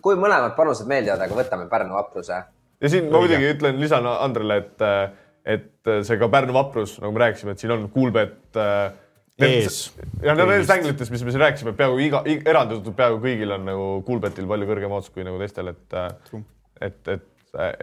[0.02, 2.42] kui mõlemad panused meeldivad, aga võtame Pärnu vapruse.
[2.80, 4.86] ja siin ma muidugi ütlen, lisan Andrele, et,
[5.44, 8.92] et see ka Pärnu vaprus, nagu me rääkisime, et siin on Kuulbet äh,
[9.38, 9.80] ees.
[10.24, 13.88] ja nendest änglitest, mis me siin rääkisime, peaaegu iga, iga, eraldatud peaaegu kõigil on nagu
[14.06, 15.98] Kuulbetil palju kõrgem odds kui nagu teistel, et,
[16.86, 17.28] et, et,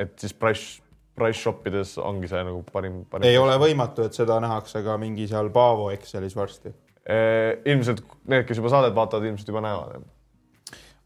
[0.06, 0.82] et siis price,
[1.18, 3.28] price shop ides ongi see nagu parim, parim.
[3.30, 6.74] ei ole võimatu, et seda nähakse ka mingi seal Paavo Excelis varsti.
[7.70, 10.04] ilmselt need, kes juba saadet vaatavad, ilmselt juba näevad.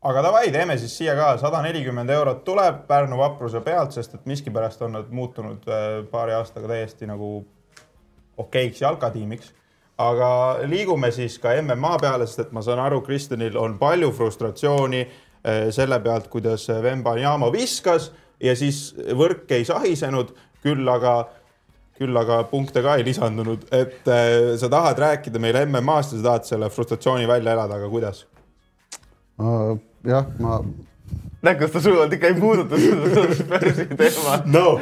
[0.08, 4.26] Aga davai, teeme siis siia ka sada nelikümmend eurot tuleb Pärnu vapruse pealt, sest et
[4.30, 5.68] miskipärast on nad muutunud
[6.12, 7.41] paari aastaga täiesti nagu
[8.38, 9.53] okeiks jalkatiimiks
[9.97, 10.30] aga
[10.70, 15.68] liigume siis ka MMA peale, sest et ma saan aru, Kristjanil on palju frustratsiooni eh,
[15.74, 18.12] selle pealt, kuidas Vembanyama viskas
[18.43, 21.18] ja siis võrk ei sahisenud, küll aga,
[21.97, 26.30] küll aga punkte ka ei lisandunud, et eh, sa tahad rääkida meile MM-ast ja sa
[26.32, 28.26] tahad selle frustratsiooni välja elada, aga kuidas?
[30.06, 30.62] Jah, ma
[31.41, 34.45] näed, kas ta sujuvalt ikka ei puuduta seda Spursi teemat?
[34.52, 34.66] no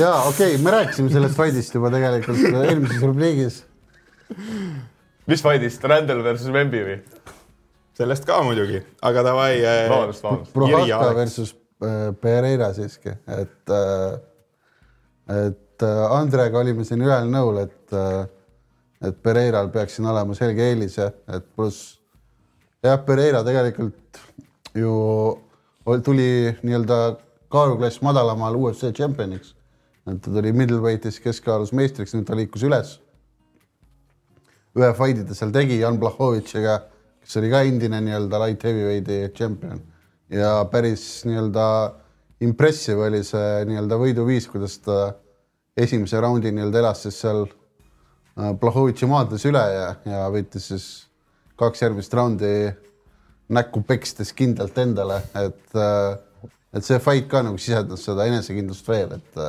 [0.00, 3.56] ja okei okay,, me rääkisime sellest fight'ist juba tegelikult eelmises rubriigis.
[5.26, 6.98] mis fight'ist, Randall versus Wemby või?
[7.98, 9.90] sellest ka muidugi, aga davai äh,.
[9.90, 10.52] vabandust, vabandust.
[10.54, 11.56] Prohaska versus äh,
[12.20, 13.10] Pereira siiski,
[13.40, 14.12] et äh,,
[15.48, 18.24] et äh, Andrega olime siin ühel nõul, et äh,,
[19.04, 22.03] et Pereiral peaks siin olema selge eelis ja et pluss
[22.84, 24.20] jah, Pereira tegelikult
[24.76, 24.94] ju
[26.04, 26.28] tuli
[26.62, 26.98] nii-öelda
[27.52, 29.54] kaaluklass madalamal UFC tšempioniks.
[30.10, 32.98] et ta tuli middleweightis keskkaalus meistriks, nüüd ta liikus üles.
[34.76, 36.80] ühe fight'i ta seal tegi Jan Blachowicziga,
[37.22, 39.80] kes oli ka endine nii-öelda light heavyweighti tšempion
[40.30, 41.66] ja päris nii-öelda
[42.40, 45.14] impressive oli see nii-öelda võiduviis, kuidas ta
[45.76, 50.88] esimese raundi nii-öelda elas siis seal äh, Blachowiczi maadles üle ja, ja võitis siis
[51.60, 52.50] kaks järgmist raundi
[53.54, 55.76] näkku pekstes kindlalt endale, et,
[56.74, 59.40] et see fight ka nagu sisendas seda enesekindlust veel, et,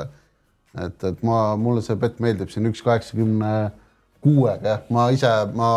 [0.86, 3.53] et, et ma, mulle see pett meeldib siin üks kaheksakümne
[4.26, 5.70] kuuega, jah, ma ise, ma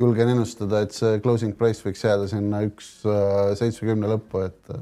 [0.00, 2.92] julgen ennustada, et see closing price võiks jääda sinna üks
[3.58, 4.76] seitsmekümne lõppu, et,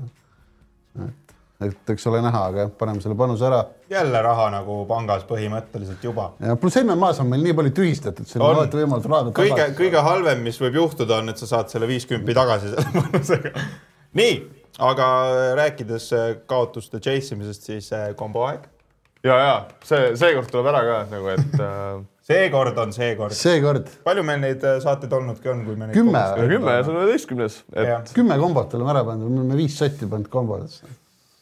[1.63, 3.61] et eks ole näha, aga jah, paneme selle panuse ära.
[3.91, 6.33] jälle raha nagu pangas põhimõtteliselt juba.
[6.43, 10.03] ja pluss MM-as on meil nii palju tühistatud, seal on alati võimalus raha kõige kõige
[10.09, 13.53] halvem, mis võib juhtuda, on, et sa saad selle viiskümmend tagasi selle panusega.
[14.19, 14.39] nii,
[14.91, 15.11] aga
[15.61, 18.67] rääkides äh, kaotuste chase imisest, siis äh, kombo aeg.
[19.23, 19.55] ja, ja
[19.87, 22.03] see, seekord tuleb ära ka nagu, et äh...
[22.25, 23.37] seekord on seekord.
[23.37, 23.95] seekord.
[24.03, 26.27] palju meil neid äh, saateid olnudki on, kui me kümme.
[26.51, 28.13] kümme ja see on üheteistkümnes et....
[28.17, 30.89] kümme kombot oleme ära pannud, me oleme viis sotti pannud kombodesse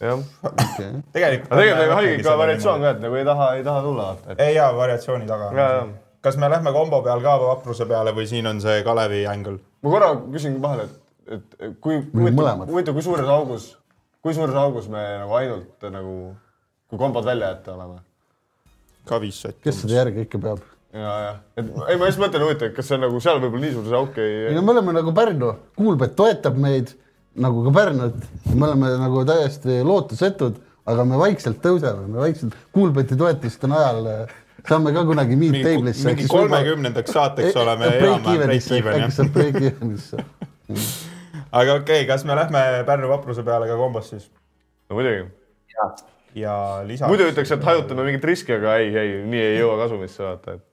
[0.03, 0.89] jah okay..
[1.15, 1.53] tegelikult.
[1.53, 4.41] aga tegelikult on haige ka variatsioon ka, et nagu ei taha, ei taha tulla et....
[4.47, 5.69] ei jaa, variatsiooni taga.
[6.27, 9.59] kas me lähme kombo peal ka vapruse peale või siin on see Kalevi angle?
[9.83, 10.89] ma korra küsin vahele,
[11.27, 13.69] et, et kui, huvitav, kui suures augus,
[14.23, 16.17] kui suures augus me nagu ainult nagu,
[16.91, 18.03] kui kombod välja jätta oleme?
[19.09, 19.63] ka viis sotti.
[19.67, 20.65] kes seda järge ikka peab?
[20.93, 23.77] ja, ja, et ei, ma just mõtlen huvitav, kas see on nagu seal võib-olla nii
[23.77, 24.35] suur see auk ei.
[24.51, 26.93] ei no me oleme nagu Pärnu, Kuulbet toetab meid
[27.35, 30.59] nagu ka Pärnut, me oleme nagu täiesti lootusetud,
[30.89, 34.35] aga me vaikselt tõuseme, me vaikselt Kuulbeti toetuste najal eh,
[34.69, 36.11] saame ka kunagi meet table'isse.
[36.11, 40.23] mingi kolmekümnendaks saateks e- oleme break-even'isse, äkki saab break-even'isse
[41.61, 44.29] aga okei okay,, kas me lähme Pärnu vapruse peale ka kombos siis?
[44.91, 45.31] no muidugi.
[46.35, 46.57] ja
[46.87, 47.09] lisaks.
[47.09, 50.72] muidu ütleks, et hajutame mingit riski, aga ei, ei, nii ei jõua kasumisse vaata, et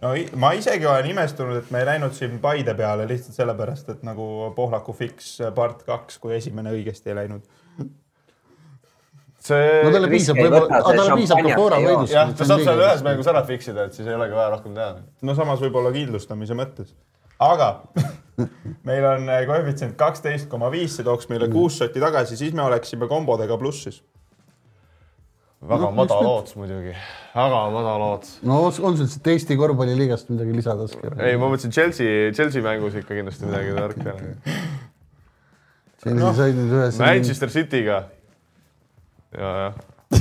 [0.00, 4.04] no ma isegi olen imestunud, et me ei läinud siin Paide peale lihtsalt sellepärast, et
[4.06, 4.26] nagu
[4.56, 7.44] Pohlaku Fix part kaks, kui esimene õigesti ei läinud.
[9.40, 9.68] see.
[9.84, 12.14] no talle piisab võib-olla, talle piisab ka Flora võidust.
[12.16, 14.76] jah, ta saab seal ühes mängus ära fix ida, et siis ei olegi vaja rohkem
[14.76, 14.94] teha.
[15.22, 16.94] no samas võib-olla kindlustamise mõttes.
[17.38, 17.72] aga
[18.88, 23.08] meil on koefitsient kaksteist koma viis, see tooks meile kuus sotti tagasi, siis me oleksime
[23.10, 24.00] kombodega plussis
[25.60, 26.94] väga no, madal ootus muidugi,
[27.34, 28.38] väga madal ootus.
[28.46, 30.86] no on sul siit Eesti korvpalliliigast midagi lisada
[31.26, 34.16] ei, ma mõtlesin Chelsea, Chelsea mängus ikka kindlasti midagi tarka.
[36.00, 36.32] Chelsea no.
[36.32, 36.96] sai nüüd ühes.
[37.02, 38.02] Manchester City'ga.
[39.36, 39.74] ja, jah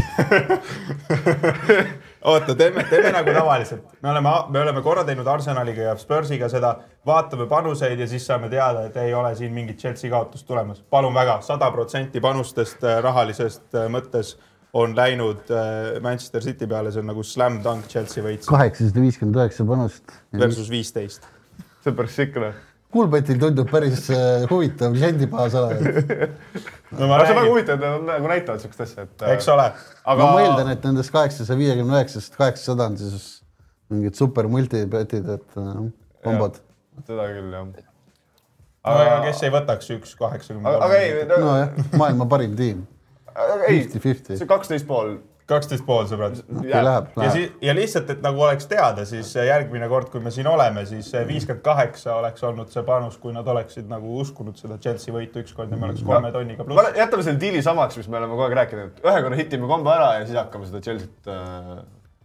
[2.30, 6.76] oota, teeme, teeme nagu tavaliselt, me oleme, me oleme korra teinud Arsenaliga ja Spursiga seda,
[7.10, 10.84] vaatame panuseid ja siis saame teada, et ei ole siin mingit Chelsea kaotust tulemas.
[10.90, 14.36] palun väga, sada protsenti panustest rahalisest mõttes
[14.74, 19.40] on läinud äh, Manchester City peale, see on nagu slam dunk Chelsea võit kaheksasada viiskümmend
[19.42, 20.18] üheksa panust.
[20.38, 21.26] versus viisteist.
[21.82, 22.66] see on päris sikk noh.
[22.90, 26.08] Kuulbetil tundub päris äh, huvitav kliendibaas olevat.
[26.98, 29.28] no ma aga see on väga huvitav, et nad nagu näitavad siukest asja, et.
[29.36, 29.68] eks ole.
[30.14, 33.28] aga ma eeldan, et nendest kaheksasaja viiekümne üheksast kaheksasada on siis
[33.94, 35.84] mingid super multipetid, et äh,
[36.26, 36.62] kombod.
[37.06, 37.68] seda küll jah.
[38.90, 42.86] aga ega kes ei võtaks üks kaheksakümne aga, ei, nojah, maailma parim tiim,
[43.68, 44.48] ei, 50-50 see.
[44.50, 45.18] kaksteist pool.
[45.50, 46.40] kaksteist pool sõbrad.
[46.70, 50.86] ja siis, ja lihtsalt, et nagu oleks teada, siis järgmine kord, kui me siin oleme,
[50.90, 55.42] siis viiskümmend kaheksa oleks olnud see panus, kui nad oleksid nagu uskunud seda Chelsea võitu
[55.42, 56.98] ükskord ja me oleks kolme tonniga pluss.
[56.98, 59.96] jätame selle diili samaks, mis me oleme kogu aeg rääkinud, et ühe korra hitime kombo
[59.96, 61.80] ära ja siis hakkame seda Chelsea't äh,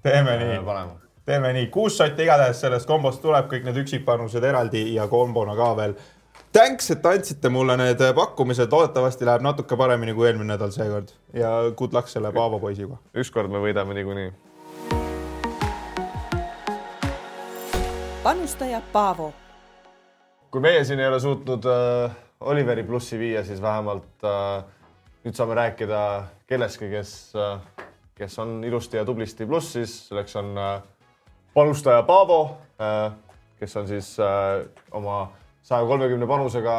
[0.04, 0.98] teeme nii, panema.
[1.24, 5.70] teeme nii, kuus sotti igatahes sellest kombost tuleb, kõik need üksikpanused eraldi ja kombona ka
[5.78, 5.96] veel.
[6.54, 11.50] Thanks, et andsite mulle need pakkumised, loodetavasti läheb natuke paremini kui eelmine nädal seekord ja
[11.74, 13.00] good luck selle Paavo poisiga.
[13.10, 14.32] ükskord me võidame niikuinii.
[18.22, 19.32] panustaja Paavo
[20.54, 24.62] kui meie siin ei ole suutnud äh, Oliveri plussi viia, siis vähemalt äh,
[25.26, 26.00] nüüd saame rääkida
[26.46, 30.76] kellestki, kes äh,, kes on ilusti ja tublisti plussis, selleks on äh,
[31.54, 32.42] panustaja Paavo
[32.78, 33.10] äh,,
[33.58, 34.62] kes on siis äh,
[34.94, 35.32] oma
[35.64, 36.76] saja kolmekümne panusega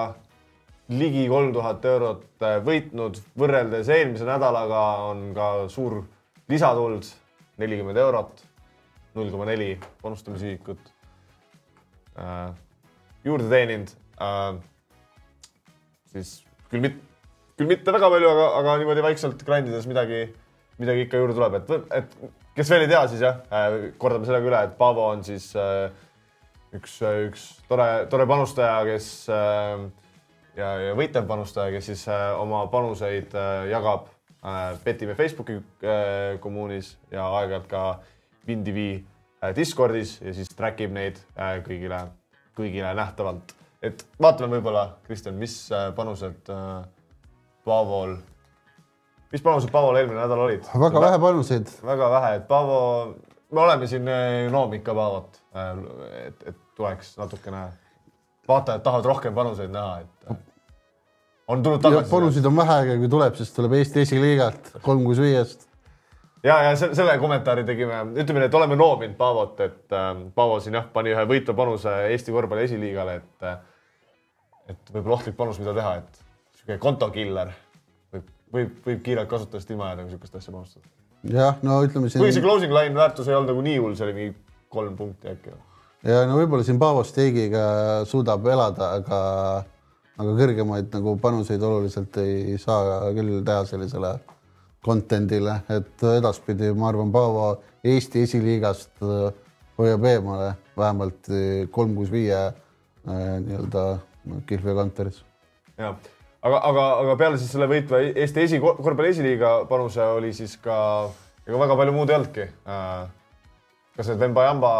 [0.93, 6.03] ligi kolm tuhat eurot äh, võitnud, võrreldes eelmise nädalaga on ka suur
[6.51, 7.07] lisatuld,
[7.61, 8.43] nelikümmend eurot,
[9.17, 9.71] null koma neli
[10.03, 10.91] panustamisühikut
[12.21, 12.53] äh,
[13.25, 14.61] juurde teeninud äh,.
[16.13, 16.37] siis
[16.69, 17.01] küll mit-,
[17.57, 20.27] küll mitte väga palju, aga, aga niimoodi vaikselt grindides midagi,
[20.77, 24.43] midagi ikka juurde tuleb, et, et kes veel ei tea, siis jah äh,, kordame selle
[24.45, 25.89] ka üle, et Paavo on siis äh,
[26.75, 26.97] üks,
[27.27, 29.85] üks tore, tore panustaja, kes äh,
[30.57, 34.07] ja, ja võitlev panustaja, kes siis äh, oma panuseid äh, jagab
[34.41, 37.83] äh, Betime Facebooki äh, kommuunis ja aeg-ajalt ka
[38.47, 42.05] WinTV äh, Discordis ja siis track ib neid äh, kõigile,
[42.57, 43.55] kõigile nähtavalt.
[43.85, 46.85] et vaatame võib-olla, Kristjan, mis äh, panused äh,
[47.65, 48.17] Paavol,
[49.33, 50.67] mis panused Paavol eelmine nädal olid?
[50.79, 52.79] väga vähe panuseid, väga vähe, et Paavo,
[53.51, 55.41] me oleme siin eh, noomid ka Paavot,
[56.25, 57.65] et, et tuleks natukene,
[58.47, 60.35] vaatajad tahavad rohkem panuseid näha, et
[61.47, 62.09] on tulnud tagasi.
[62.11, 65.67] panuseid on vähe, aga kui tuleb, siis tuleb Eesti esiliigalt kolm kuus viiest.
[66.43, 70.59] ja, ja se- selle kommentaari tegime, ütleme nii, et oleme noominud Paavot, et äh, Paavo
[70.59, 73.57] siin jah, pani ühe võitva panuse Eesti korvpalli esiliigale, et äh,
[74.69, 76.21] et võib-olla ohtlik panus, mida teha, et
[76.57, 77.51] sihuke kontokiller
[78.13, 80.89] võib, võib, võib kiirelt kasutajast ilma jääda, kui sihukest asja panustada.
[81.29, 84.07] jah, no ütleme kuigi see siin closing line väärtus ei olnud nagu nii hull, see
[84.09, 84.35] oli mingi
[84.73, 85.53] kolm punkti äkki.
[86.05, 87.65] Ja no võib-olla siin Paavo steigiga
[88.09, 89.19] suudab elada, aga,
[90.19, 94.15] aga kõrgemaid nagu panuseid oluliselt ei saa küll teha sellisele
[94.85, 97.47] content'ile, et edaspidi ma arvan, Paavo
[97.85, 99.29] Eesti esiliigast äh,
[99.79, 102.53] hoiab eemale vähemalt äh, kolm kuus viie äh,
[103.45, 103.85] nii-öelda
[104.49, 105.19] Kihlvee kontoris.
[105.77, 105.97] jah,
[106.41, 110.77] aga, aga, aga peale siis selle võitva Eesti esi, korvpalli esiliiga panuse oli siis ka,
[111.45, 112.47] ega väga palju muud ei olnudki.
[113.95, 114.71] kas need Vemba-Jamba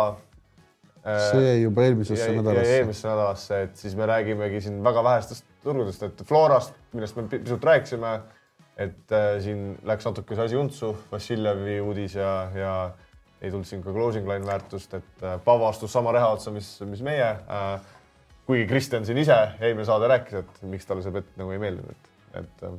[1.06, 2.78] see jäi juba eelmisesse nädalasse.
[2.78, 7.42] eelmisse nädalasse, et siis me räägimegi siin väga vähestest turgudest, et Florast, millest me pi-
[7.44, 8.14] pisut rääkisime,
[8.78, 12.74] et äh, siin läks natuke see asi untsu, Vassiljevi uudis ja, ja
[13.42, 16.74] ei tulnud siin ka closing line väärtust, et äh, Paavo astus sama reha otsa, mis,
[16.90, 17.94] mis meie äh,.
[18.46, 21.94] kuigi Kristjan siin ise eelmine saade rääkis, et miks talle see pett nagu ei meeldinud,
[21.94, 22.76] et, et äh,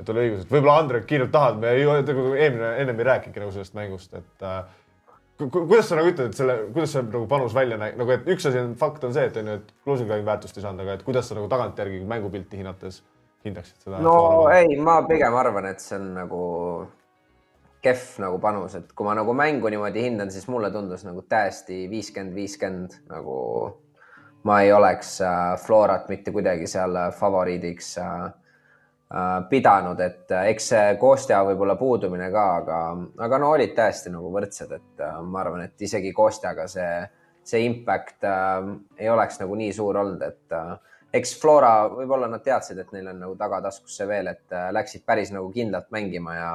[0.00, 3.52] et oli õigus, et võib-olla Andrek kiirelt tahad, me ei, eelmine, ennem ei rääkinudki nagu
[3.54, 4.64] sellest mängust, et äh,
[5.38, 8.46] kuidas sa nagu ütled, et selle, kuidas see nagu panus välja näeb, nagu et üks
[8.50, 10.98] asi on, fakt on see, et on ju, et closing line väärtust ei saanud, aga
[10.98, 13.00] et kuidas sa nagu tagantjärgi mängupilti hinnates
[13.44, 14.02] hindaksid seda?
[14.04, 16.42] no ei, ma pigem arvan, et see on nagu
[17.84, 21.84] kehv nagu panus, et kui ma nagu mängu niimoodi hindan, siis mulle tundus nagu täiesti
[21.90, 23.34] viiskümmend, viiskümmend nagu
[24.48, 28.30] ma ei oleks äh, Florat mitte kuidagi seal äh, favoriidiks äh,
[29.50, 32.78] pidanud, et äh, eks see Kostja võib-olla puudumine ka, aga,
[33.26, 37.04] aga no olid täiesti nagu võrdsed, et äh, ma arvan, et isegi Kostjaga see,
[37.44, 40.74] see impact äh, ei oleks nagu nii suur olnud, et äh,
[41.14, 45.04] eks Flora, võib-olla nad teadsid, et neil on nagu tagataskus see veel, et äh, läksid
[45.06, 46.50] päris nagu kindlalt mängima ja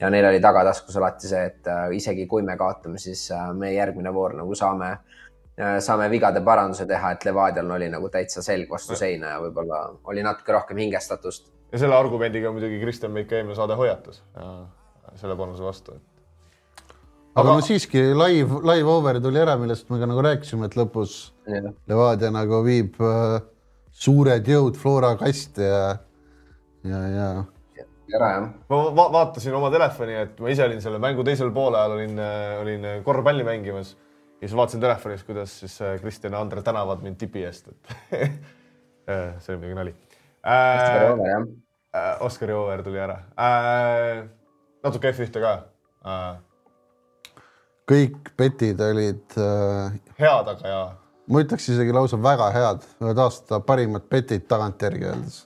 [0.00, 3.74] ja neil oli tagataskus alati see, et äh, isegi kui me kaotame, siis äh, me
[3.74, 4.90] järgmine voor nagu saame
[5.60, 9.82] äh, saame vigade paranduse teha, et Levadial oli nagu täitsa selg vastu seina ja võib-olla
[10.08, 11.50] oli natuke rohkem hingestatust.
[11.72, 14.48] Ja selle argumendiga muidugi Kristjan meid ka eelmine saade hoiatas ja
[15.20, 16.10] selle panuse vastu, et
[17.34, 20.76] aga Aga- no siiski live, live over tuli ära, millest me ka nagu rääkisime, et
[20.78, 21.20] lõpus
[21.90, 23.38] Levadia nagu viib äh,
[23.90, 25.96] suured jõud Flora kasti ja,
[26.86, 27.30] ja, ja.
[28.10, 28.46] Ära jah.
[28.70, 32.22] ma va vaatasin oma telefoni, et ma ise olin selle mängu teisel poolel, olin,
[32.58, 33.94] olin korvpalli mängimas
[34.40, 37.94] ja siis vaatasin telefonis, kuidas siis äh, Kristjan ja Andre tänavad mind tipi eest, et
[39.42, 39.94] see oli muidugi nali
[40.40, 41.08] Oskar äh,.
[41.08, 41.48] Joove jah.
[42.24, 44.24] Oskar Joover tuli ära äh,.
[44.84, 45.52] natuke F1-te ka
[46.06, 46.40] äh,.
[47.90, 50.82] kõik petid olid äh, head, aga ja
[51.30, 55.44] ma ütleks isegi lausa väga head, ühed aasta parimad petid tagantjärgi öeldes.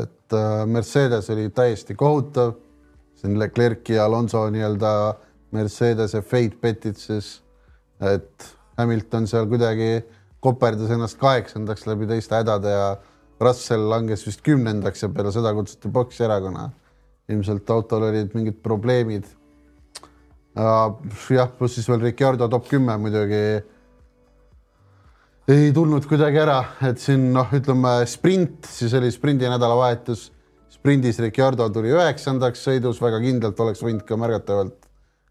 [0.00, 2.56] et äh, Mercedes oli täiesti kohutav,
[3.18, 4.92] siin Leclerc'i ja Alonso nii-öelda
[5.54, 7.38] Mercedese fade petid siis,
[8.00, 8.48] et
[8.78, 10.02] Hamilton seal kuidagi
[10.44, 12.90] koperdas ennast kaheksandaks läbi teiste hädade ja
[13.40, 16.68] Russell langes vist kümnendaks ja peale seda kutsuti boksi ära, kuna
[17.28, 19.26] ilmselt autol olid mingid probleemid.
[20.56, 23.42] jah, pluss siis veel Ricardo top kümme muidugi
[25.48, 30.32] ei tulnud kuidagi ära, et siin noh, ütleme sprint, siis oli sprindi nädalavahetus.
[30.68, 34.88] sprindis Ricardo tuli üheksandaks sõidus, väga kindlalt oleks võinud ka märgatavalt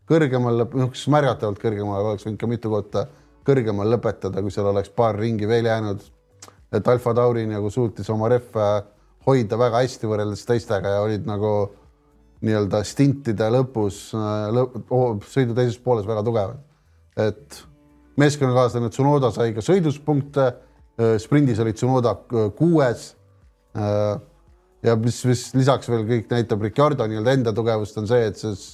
[0.10, 3.06] kõrgemal, noh, märgatavalt kõrgemal oleks võinud ka mitu kohta
[3.48, 6.02] kõrgemal lõpetada, kui seal oleks paar ringi veel jäänud.
[6.74, 8.68] Et Alfa Tauri nagu suutis oma rehve
[9.28, 11.54] hoida väga hästi võrreldes teistega ja olid nagu
[12.46, 14.12] nii-öelda stintide lõpus
[14.54, 16.64] lõp, oh, sõidu teises pooles väga tugevad.
[17.18, 17.62] et
[18.18, 20.52] meeskonnakaaslane Tsunoda sai ka sõidus punkte,
[21.22, 22.16] sprindis oli Tsunoda
[22.58, 23.14] kuues.
[24.84, 28.68] ja mis, mis lisaks veel kõik näitab Ricardo nii-öelda enda tugevust on see, et siis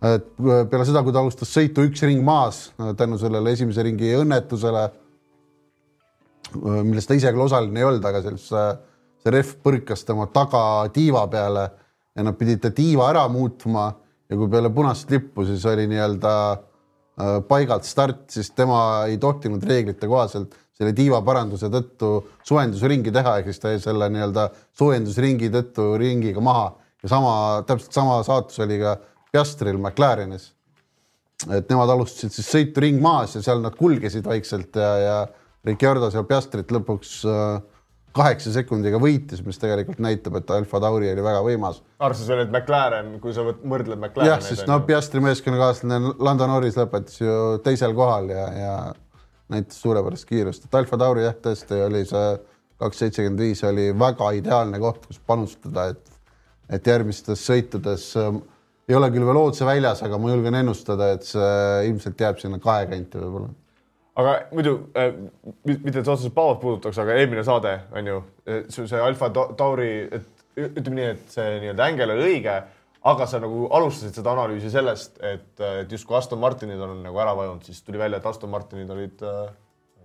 [0.00, 4.86] et peale seda, kui ta alustas sõitu üks ring maas tänu sellele esimese ringi õnnetusele,
[6.56, 8.70] milles ta ise küll osaline ei olnud, aga siis see,
[9.30, 11.66] rehv põrkas tema tagatiiva peale
[12.16, 13.90] ja nad pidid ta tiiva ära muutma
[14.30, 19.64] ja kui peale punast lippu siis oli nii-öelda äh, paigalt start, siis tema ei tohtinud
[19.66, 22.14] reeglite kohaselt selle tiiva paranduse tõttu
[22.48, 24.46] soojendusringi teha, ehk siis ta jäi selle nii-öelda
[24.80, 26.70] soojendusringi tõttu ringiga maha
[27.02, 27.34] ja sama,
[27.68, 28.96] täpselt sama saatus oli ka
[29.30, 30.54] Piastril McLarenis.
[31.48, 35.14] et nemad alustasid siis sõitu ring maas ja seal nad kulgesid vaikselt ja, ja
[35.66, 37.60] Ricardo seal Piastrit lõpuks äh,
[38.16, 42.54] kaheksa sekundiga võitis, mis tegelikult näitab, et Alfa Tauri oli väga võimas arvestades veel, et
[42.54, 44.46] McLaren, kui sa võrdled jah, McLareneid.
[44.48, 48.76] sest no Piastri meeskonnakaaslane Lando Norris lõpetas ju teisel kohal ja, ja
[49.52, 52.30] näitas suurepärast kiirust, et Alfa Tauri jah, tõesti oli see
[52.80, 56.06] kaks seitsekümmend viis oli väga ideaalne koht, kus panustada, et
[56.70, 58.28] et järgmistes sõitudes äh,
[58.90, 62.58] ei ole küll veel otse väljas, aga ma julgen ennustada, et see ilmselt jääb sinna
[62.62, 63.50] kahe kanti võib-olla.
[64.18, 65.14] Aga muidu äh,,
[65.64, 68.18] mitte et see otseselt Paavot puudutaks, aga eelmine saade on ju
[68.68, 72.56] see, see Alfa Ta- Tauri, et ütleme nii, et see nii-öelda ängel oli õige,
[73.10, 77.32] aga sa nagu alustasid seda analüüsi sellest, et, et justkui Aston Martinid on nagu ära
[77.38, 79.52] vajunud, siis tuli välja, et Aston Martinid olid äh,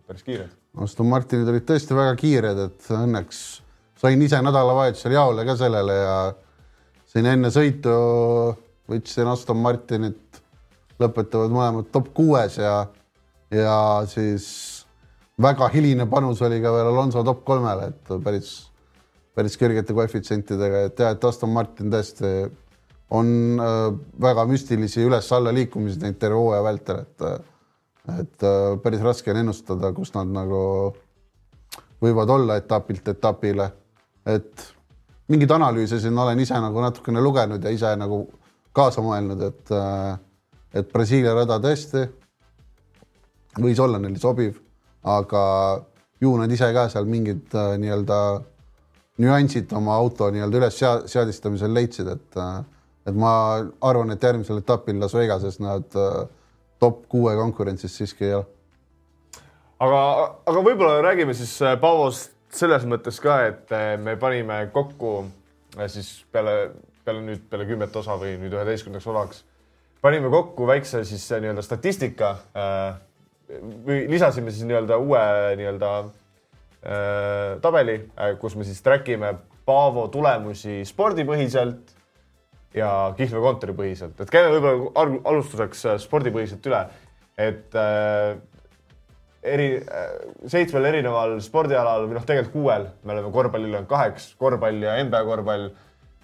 [0.08, 0.54] päris kiired.
[0.86, 3.42] Aston Martinid olid tõesti väga kiired, et õnneks
[4.00, 6.16] sain ise nädalavahetusel jaole ka sellele ja
[7.10, 7.96] siin enne sõitu
[8.92, 10.42] võtsin Aston Martinit,
[11.02, 12.86] lõpetavad mõlemad top kuues ja,
[13.56, 13.78] ja
[14.10, 14.48] siis
[15.42, 18.52] väga hiline panus oli ka veel Alonso top kolmele, et päris,
[19.36, 22.32] päris kõrgete koefitsientidega, et jah, et Aston Martin tõesti
[23.16, 23.28] on
[23.62, 23.90] äh,
[24.22, 27.28] väga müstilisi üles-alla liikumisi teinud terve hooaja vältel, et
[28.06, 30.62] et äh, päris raske on ennustada, kus nad nagu
[32.02, 33.72] võivad olla etapilt etapile.
[34.26, 34.74] et
[35.30, 38.26] mingeid analüüse siin olen ise nagu natukene lugenud ja ise nagu
[38.76, 39.74] kaasa mõelnud, et,
[40.74, 42.04] et Brasiilia rada tõesti
[43.62, 44.58] võis olla neile sobiv,
[45.04, 45.44] aga
[46.22, 48.20] ju nad ise ka seal mingid äh, nii-öelda
[49.24, 52.40] nüansid oma auto nii-öelda üles sea- seadistamisel leidsid, et,
[53.08, 53.32] et ma
[53.82, 56.26] arvan, et järgmisel etapil Las Vegases nad äh,
[56.80, 58.46] top kuue konkurentsis siiski ei ole.
[59.80, 60.02] aga,
[60.52, 65.18] aga võib-olla räägime siis äh, Paavost selles mõttes ka, et äh, me panime kokku
[65.78, 66.72] äh, siis peale,
[67.06, 69.44] peale nüüd peale kümmet osa või nüüd üheteistkümnendaks osaks
[70.06, 72.96] panime kokku väikse siis äh, nii-öelda statistika äh,
[73.86, 75.26] või lisasime siis nii-öelda uue
[75.60, 78.00] nii-öelda äh, tabeli,
[78.42, 79.36] kus me siis track ime
[79.66, 81.96] Paavo tulemusi spordipõhiselt
[82.76, 86.82] ja Kihlve kontoripõhiselt, et käime võib-olla al- alustuseks äh, spordipõhiselt üle,
[87.40, 88.36] et äh,
[89.56, 90.14] eri äh,,
[90.52, 95.24] seitsmel erineval spordialal või noh, tegelikult kuuel, me oleme korvpallil on kaheks, korvpall ja NBA
[95.28, 95.70] korvpall.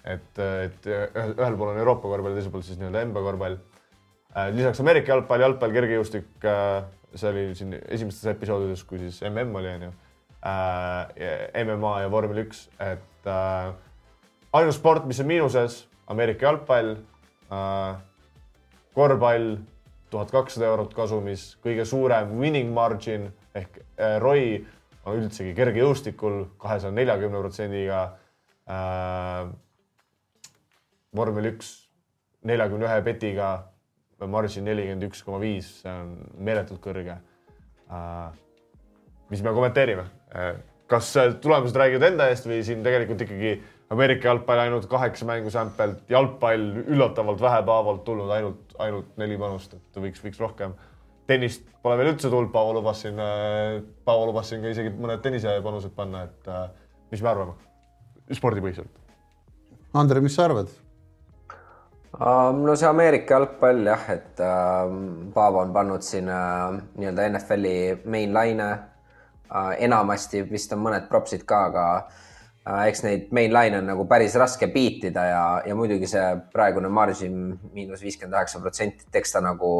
[0.02, 3.58] et, et ühel pool on Euroopa korvpall, teisel pool siis nii-öelda NBA korvpall
[4.34, 4.50] äh,.
[4.54, 6.82] lisaks Ameerika jalgpall, jalgpall, kergejõustik äh,,
[7.14, 9.92] see oli siin esimestes episoodides, kui siis mm oli onju
[10.46, 11.64] äh,.
[11.64, 13.72] MMA ja vormel üks, et äh,
[14.52, 18.00] ainus sport, mis on miinuses, Ameerika jalgpall äh,,
[18.94, 19.56] korvpall
[20.12, 24.64] tuhat kakssada eurot kasumis, kõige suurem winning margin ehk äh, ROI
[25.06, 28.02] on üldsegi kergejõustikul kahesaja neljakümne protsendiga
[28.68, 29.46] äh,.
[31.16, 31.72] vormel üks
[32.48, 33.48] neljakümne ühe petiga,
[34.30, 37.16] margin nelikümmend üks koma viis, see on meeletult kõrge
[37.90, 38.28] äh,.
[39.32, 40.54] mis me kommenteerime äh,?
[40.92, 43.56] kas äh, tulemused räägivad enda eest või siin tegelikult ikkagi
[43.92, 49.74] Ameerika jalgpall ainult kaheksa mängu sämpelt, jalgpall üllatavalt vähe päevalt tulnud ainult, ainult neli panust,
[49.76, 50.72] et võiks, võiks rohkem.
[51.28, 53.20] tennist pole veel üldse tulnud, Paavo lubas siin,
[54.04, 56.64] Paavo lubas siin ka isegi mõned tennisepanused panna, et äh,
[57.12, 58.88] mis me arvame spordipõhiselt?
[59.92, 60.72] Andre, mis sa arvad?
[62.20, 64.90] No see Ameerika jalgpall jah, et uh,
[65.32, 69.72] Paavo on pannud siin uh, nii-öelda NFL-i main line uh,.
[69.78, 74.36] enamasti vist on mõned propsid ka, aga uh, eks neid main line on nagu päris
[74.36, 79.40] raske beatida ja, ja muidugi see praegune margin miinus viiskümmend üheksa protsenti, et eks ta
[79.48, 79.72] nagu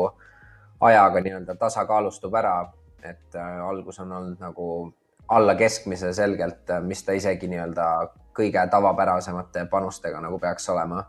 [0.89, 2.57] ajaga nii-öelda tasakaalustub ära,
[3.05, 4.67] et algus on olnud nagu
[5.29, 7.89] alla keskmise selgelt, mis ta isegi nii-öelda
[8.33, 11.05] kõige tavapärasemate panustega nagu peaks olema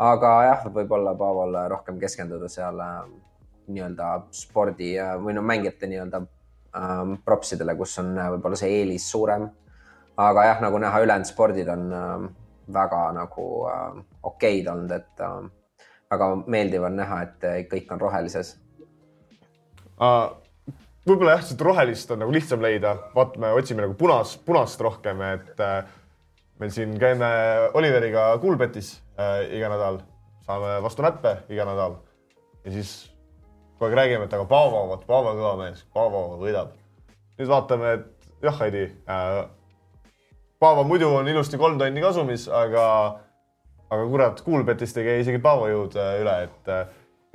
[0.00, 3.00] aga jah, võib-olla Paaval rohkem keskenduda seal äh,
[3.70, 6.22] nii-öelda spordi äh, või no mängijate nii-öelda
[6.76, 9.48] ähm, propsidele, kus on äh, võib-olla see eelis suurem.
[10.20, 12.26] aga jah, nagu näha, ülejäänud spordid on äh,
[12.72, 14.00] väga nagu äh,
[14.32, 18.56] okeid olnud, et äh, väga meeldiv on näha, et kõik on rohelises.
[21.06, 25.22] võib-olla jah, seda rohelist on nagu lihtsam leida, vaat me otsime nagu punas, punast rohkem,
[25.28, 25.84] et äh,
[26.60, 27.28] meil siin käime
[27.74, 30.02] Oliveriga Kuulbetis äh, iga nädal,
[30.46, 31.96] saame vastu näppe iga nädal
[32.64, 32.92] ja siis
[33.78, 36.74] kogu aeg räägime, et aga Paavo, vot Paavo kõva mees, Paavo võidab.
[37.38, 39.40] nüüd vaatame, et jah, Heidi äh,.
[40.60, 42.82] Paavo muidu on ilusti kolm tonni kasumis, aga,
[43.88, 46.90] aga kurat, Kuulbetist ei käi isegi Paavo jõud äh, üle, et äh,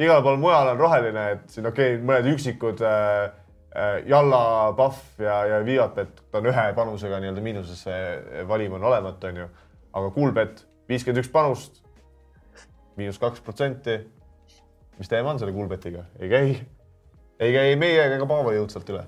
[0.05, 3.31] igal pool mujal on roheline, et siin okei okay,, mõned üksikud äh,
[4.07, 7.95] Jalla, Pahv ja, ja Viivatbet, ta on ühe panusega nii-öelda miinusesse,
[8.47, 9.47] valim on olematu, onju.
[9.95, 11.81] aga Kuulbet viiskümmend üks panust,
[12.99, 13.99] miinus kaks protsenti.
[14.95, 16.55] mis teema on selle Kuulbetiga, ei käi,
[17.39, 19.03] ei käi meie ega Paavo jõud sealt üle.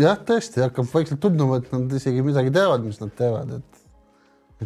[0.00, 3.84] jah, tõesti hakkab vaikselt tunduma, et nad isegi midagi teavad, mis nad teevad, et,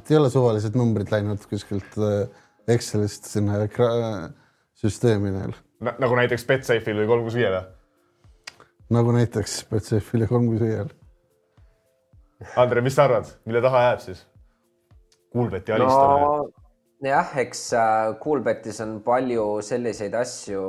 [0.00, 2.24] et ei ole suvalised numbrid läinud kuskilt äh,
[2.70, 3.60] Excelist sinna
[4.80, 7.60] süsteemi neil, nagu näiteks Betsafe'il või kolm kuus viiele.
[8.90, 9.92] Nagu näiteks kuus
[10.60, 10.90] viiel.
[12.56, 14.24] Andre, mis sa arvad, mille taha jääb siis?
[15.30, 16.50] Kuulbeti alistamine no..
[17.04, 20.62] jah, eks äh, Coolbetis on palju selliseid asju,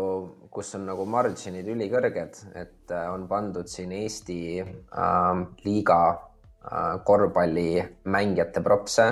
[0.53, 5.31] kus on nagu margin'id ülikõrged, et äh, on pandud siin Eesti äh,
[5.65, 9.07] liiga äh, korvpallimängijate propse,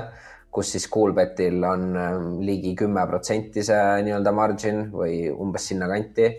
[0.52, 2.14] kus siis Coolbetil on äh,
[2.46, 6.30] ligi kümme protsenti see nii-öelda margin või umbes sinnakanti.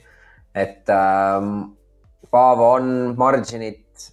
[0.55, 1.51] et äh,
[2.31, 4.05] Paavo on margin'it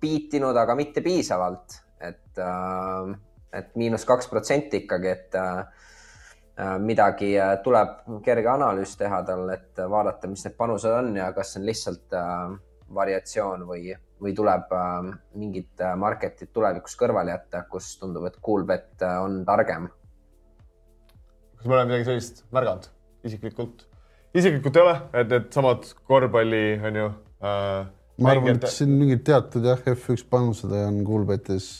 [0.00, 3.12] piitinud, aga mitte piisavalt, et äh,,
[3.52, 5.66] et miinus kaks protsenti ikkagi, et äh,
[6.80, 11.52] midagi äh, tuleb kerge analüüs teha tal, et vaadata, mis need panused on ja kas
[11.52, 12.16] see on lihtsalt
[12.92, 14.72] variatsioon või, või tuleb
[15.40, 19.88] mingid market'id tulevikus kõrvale jätta, kus tundub, et Coolbet on targem.
[21.56, 22.88] Kas me oleme midagi sellist märganud?
[23.28, 23.86] Isiklikult?
[24.34, 27.08] isiklikult ei ole, et needsamad korvpalli on ju
[27.42, 27.86] äh,.
[28.22, 31.70] ma arvan, et siin mingid teatud jah, F1 panused on Kuulbetis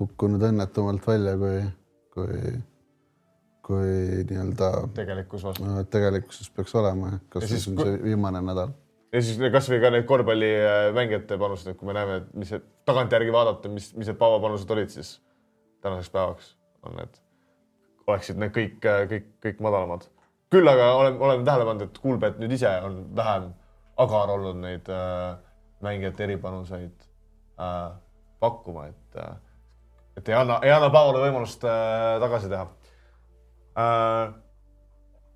[0.00, 1.56] kukkunud õnnetumalt välja, kui,
[2.14, 2.52] kui,
[3.66, 3.88] kui
[4.30, 5.72] nii-öelda tegelikkus vastu.
[5.92, 8.72] tegelikkuses peaks olema, kas Ja siis siis on ku- see viimane nädal.
[9.12, 13.34] ja siis kasvõi ka need korvpallimängijate panused, et kui me näeme, et mis see tagantjärgi
[13.34, 15.18] vaadata, mis, mis need Paavo panused olid, siis
[15.84, 16.54] tänaseks päevaks
[16.86, 17.20] on need,
[18.06, 20.08] oleksid need kõik, kõik, kõik madalamad.
[20.50, 23.52] küll aga oleme, oleme tähele pannud, et Kuulbet nüüd ise on vähem
[24.00, 25.36] agar olnud neid äh,
[25.84, 27.06] mängijate eripanuseid
[27.60, 27.90] äh,
[28.40, 29.32] pakkuma, et äh,,
[30.16, 32.66] et ei anna, ei anna Paavole võimalust äh, tagasi teha
[33.80, 34.32] äh,.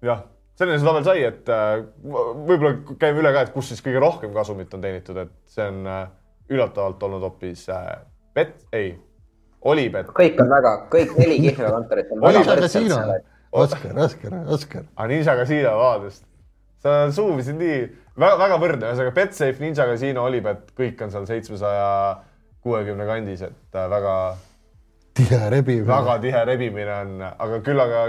[0.08, 0.24] jah,
[0.58, 4.34] selline see tabel sai, et äh, võib-olla käime üle ka, et kus siis kõige rohkem
[4.36, 6.04] kasumit on teenitud, et see on äh,
[6.52, 7.94] üllatavalt olnud hoopis äh,
[8.34, 8.96] Bet, ei,
[9.64, 13.22] Olipet, kõik on väga, kõik neli on võrdselt kasiino seal,
[13.54, 14.82] Oskar, Oskar, Oskar.
[15.06, 16.24] Ninja Casino, vabandust.
[16.84, 17.76] Sa suuvisid nii
[18.20, 21.86] väga, väga võrdne, ühesõnaga Betsafe, Ninja Casino, Olipet, kõik on seal seitsmesaja
[22.64, 24.16] kuuekümne kandis, et äh, väga
[25.14, 25.88] tihe rebimine.
[25.88, 28.04] väga tihe rebimine on, aga küll aga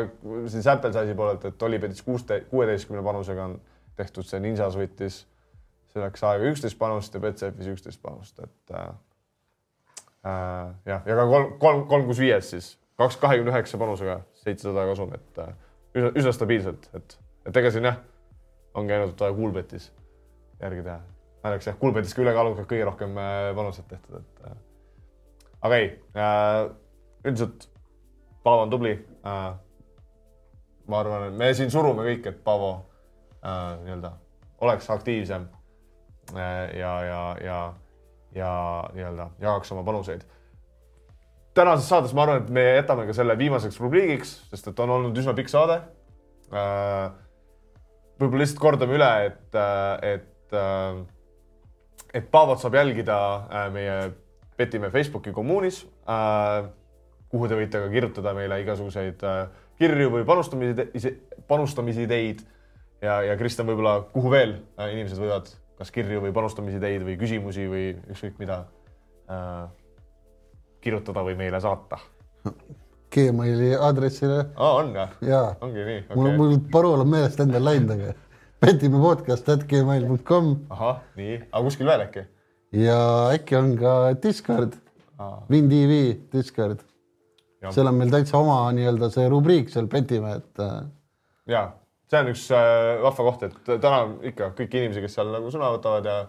[0.51, 3.57] siin Sample Size'i poolelt, et Olipetis kuuste, kuueteistkümne panusega on
[3.95, 5.23] tehtud see Ninjas võttis
[5.95, 8.89] selleks aega üksteist panust ja Betsafe'is üksteist panust, et äh,
[10.27, 12.73] äh, jah, ja ka kolm, kolm, kolm kuus viies siis.
[12.99, 15.55] Kaks kahekümne üheksa panusega seitsesada kasumit äh,
[15.95, 17.99] üsna, üsna stabiilselt, et, et ega siin jah,
[18.75, 19.91] ongi ainult Kuulbetis
[20.61, 20.99] järgi teha.
[21.45, 24.57] Õnneks jah, Kuulbetis ka ülekaalukalt kõige rohkem äh, panused tehtud, et äh,
[25.67, 26.65] aga ei äh,
[27.25, 27.69] üldiselt
[28.45, 28.91] Paavo on tubli
[29.25, 29.53] äh,.
[30.87, 32.71] ma arvan, et me siin surume kõik, et Paavo
[33.41, 34.11] äh, nii-öelda
[34.65, 35.47] oleks aktiivsem
[36.35, 37.59] äh, ja, ja, ja,
[38.35, 38.53] ja
[38.93, 40.25] nii-öelda jagaks oma panuseid.
[41.53, 45.17] tänases saates ma arvan, et me jätame ka selle viimaseks rubriigiks, sest et on olnud
[45.17, 45.81] üsna pikk saade
[46.53, 47.24] äh,.
[48.19, 49.59] Võib-olla lihtsalt kordame üle, et,
[50.15, 51.03] et äh,
[52.15, 53.95] et Paavot saab jälgida äh, meie
[54.55, 56.69] Petimäe Facebooki kommuunis äh,,
[57.31, 59.41] kuhu te võite ka kirjutada meile igasuguseid äh,
[59.79, 61.11] kirju või panustamisi,
[61.47, 62.45] panustamisideid.
[63.03, 67.67] ja, ja Kristjan, võib-olla kuhu veel äh, inimesed võivad kas kirju või panustamisideid või küsimusi
[67.67, 68.61] või ükskõik mida
[69.27, 69.65] äh,
[70.85, 71.99] kirjutada või meile saata?
[73.15, 74.39] Gmaili aadressile.
[74.55, 75.11] aa, on jah?
[75.23, 75.49] jaa.
[75.61, 76.15] ongi nii okay.?
[76.15, 78.13] mul, mul parool on meelest endal läinud, aga
[78.63, 80.51] petimäe podcast at gmail.com.
[80.75, 82.25] ahah, nii, aga kuskil veel äkki?
[82.85, 82.99] ja
[83.35, 84.77] äkki on ka Discord,
[85.49, 86.01] WinTV
[86.33, 86.83] Discord.
[87.71, 90.61] seal on meil täitsa oma nii-öelda see rubriik seal Petimäe, et.
[90.61, 90.81] Äh,
[91.49, 91.67] ja
[92.11, 95.71] see on üks äh, vahva koht, et tänan ikka kõiki inimesi, kes seal nagu sõna
[95.77, 96.19] võtavad ja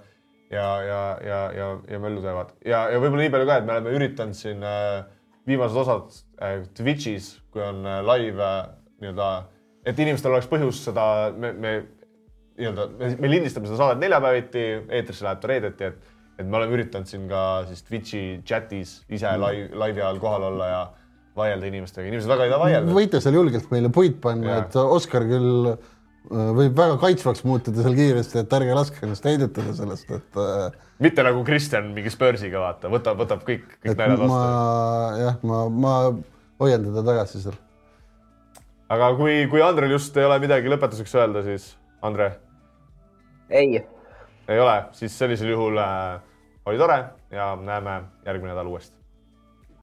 [0.50, 3.74] ja, ja, ja, ja, ja möllu teevad ja, ja võib-olla nii palju ka, et me
[3.74, 5.02] oleme üritanud siin äh,
[5.46, 6.10] viimased osad
[6.42, 8.58] äh, Twitch'is, kui on äh, live äh,
[9.02, 9.30] nii-öelda,
[9.86, 11.06] et inimestel oleks põhjus seda,
[11.36, 11.72] me, me
[12.58, 14.66] nii-öelda, me lindistame seda saadet neljapäeviti,
[14.98, 19.28] eetrisse läheb ta reedeti, et, et me oleme üritanud siin ka siis Twitch'i chatis ise
[19.30, 19.44] mm.
[19.44, 20.80] live, laivi ajal kohal olla ja
[21.36, 22.96] vaielda inimestega, inimesed väga ei taha vaielda.
[22.96, 25.92] võite seal julgelt meile puid panna, et Oskar küll äh,
[26.30, 30.78] võib väga kaitsvaks muutuda seal kiiresti, et ärge laske ennast heidutada sellest, et äh,.
[31.02, 35.22] mitte nagu Kristjan mingi Spursiga vaata, võtab, võtab kõik, kõik naljad vastu.
[35.22, 35.94] jah, ma, ma
[36.62, 37.58] hoian teda tagasi seal.
[38.96, 41.74] aga kui, kui Andrel just ei ole midagi lõpetuseks öelda, siis
[42.06, 42.32] Andre
[43.50, 43.80] ei.
[44.48, 46.20] ei ole, siis sellisel juhul äh,
[46.66, 49.05] oli tore ja näeme järgmine nädal uuesti